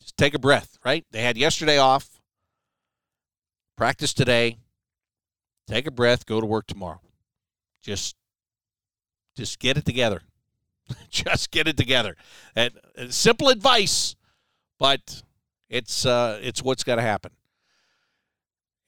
[0.02, 1.06] Just take a breath, right?
[1.12, 2.22] They had yesterday off,
[3.78, 4.58] practice today
[5.70, 7.00] take a breath, go to work tomorrow.
[7.82, 8.16] Just
[9.36, 10.22] just get it together.
[11.10, 12.16] just get it together.
[12.56, 14.16] And uh, simple advice,
[14.80, 15.22] but
[15.70, 17.32] it's uh, it's what's got to happen.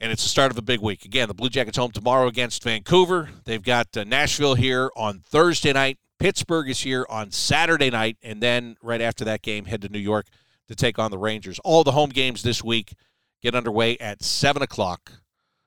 [0.02, 1.06] And it's the start of a big week.
[1.06, 3.30] Again, the Blue Jackets home tomorrow against Vancouver.
[3.46, 6.00] They've got uh, Nashville here on Thursday night.
[6.20, 10.00] Pittsburgh is here on Saturday night, and then right after that game, head to New
[10.00, 10.26] York
[10.68, 11.60] to take on the Rangers.
[11.60, 12.94] All the home games this week
[13.42, 15.12] get underway at seven o'clock.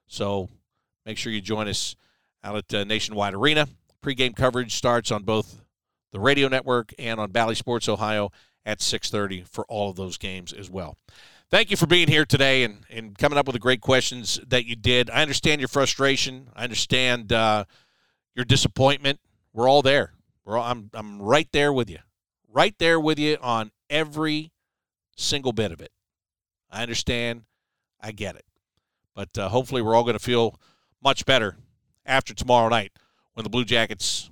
[0.07, 0.51] So
[1.07, 1.97] Make sure you join us
[2.43, 3.69] out at uh, Nationwide Arena.
[4.01, 5.61] Pre-game coverage starts on both
[6.13, 8.31] the radio network and on Bally Sports Ohio
[8.65, 10.97] at 6:30 for all of those games as well.
[11.55, 14.67] Thank you for being here today and, and coming up with the great questions that
[14.67, 15.09] you did.
[15.09, 16.49] I understand your frustration.
[16.53, 17.67] I understand uh,
[18.35, 19.21] your disappointment.
[19.53, 20.15] We're all there.
[20.45, 22.01] We're all, I'm I'm right there with you,
[22.53, 24.51] right there with you on every
[25.17, 25.93] single bit of it.
[26.73, 27.45] I understand.
[28.01, 28.47] I get it.
[29.15, 30.59] But uh, hopefully, we're all going to feel
[31.05, 31.55] much better
[32.05, 32.91] after tomorrow night
[33.35, 34.29] when the Blue Jackets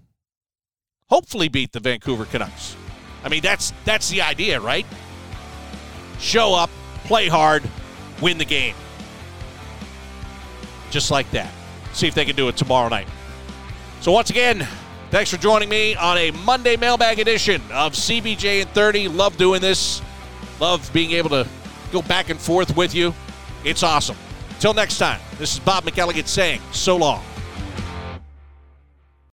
[1.06, 2.74] hopefully beat the Vancouver Canucks.
[3.22, 4.86] I mean, that's that's the idea, right?
[6.18, 6.70] Show up,
[7.04, 7.62] play hard,
[8.20, 8.74] win the game.
[10.90, 11.50] just like that.
[11.94, 13.08] See if they can do it tomorrow night.
[14.00, 14.66] So, once again,
[15.10, 19.08] thanks for joining me on a Monday mailbag edition of CBJ and 30.
[19.08, 20.02] Love doing this.
[20.60, 21.48] Love being able to
[21.92, 23.14] go back and forth with you.
[23.64, 24.16] It's awesome.
[24.60, 27.24] Till next time, this is Bob McElligott saying so long.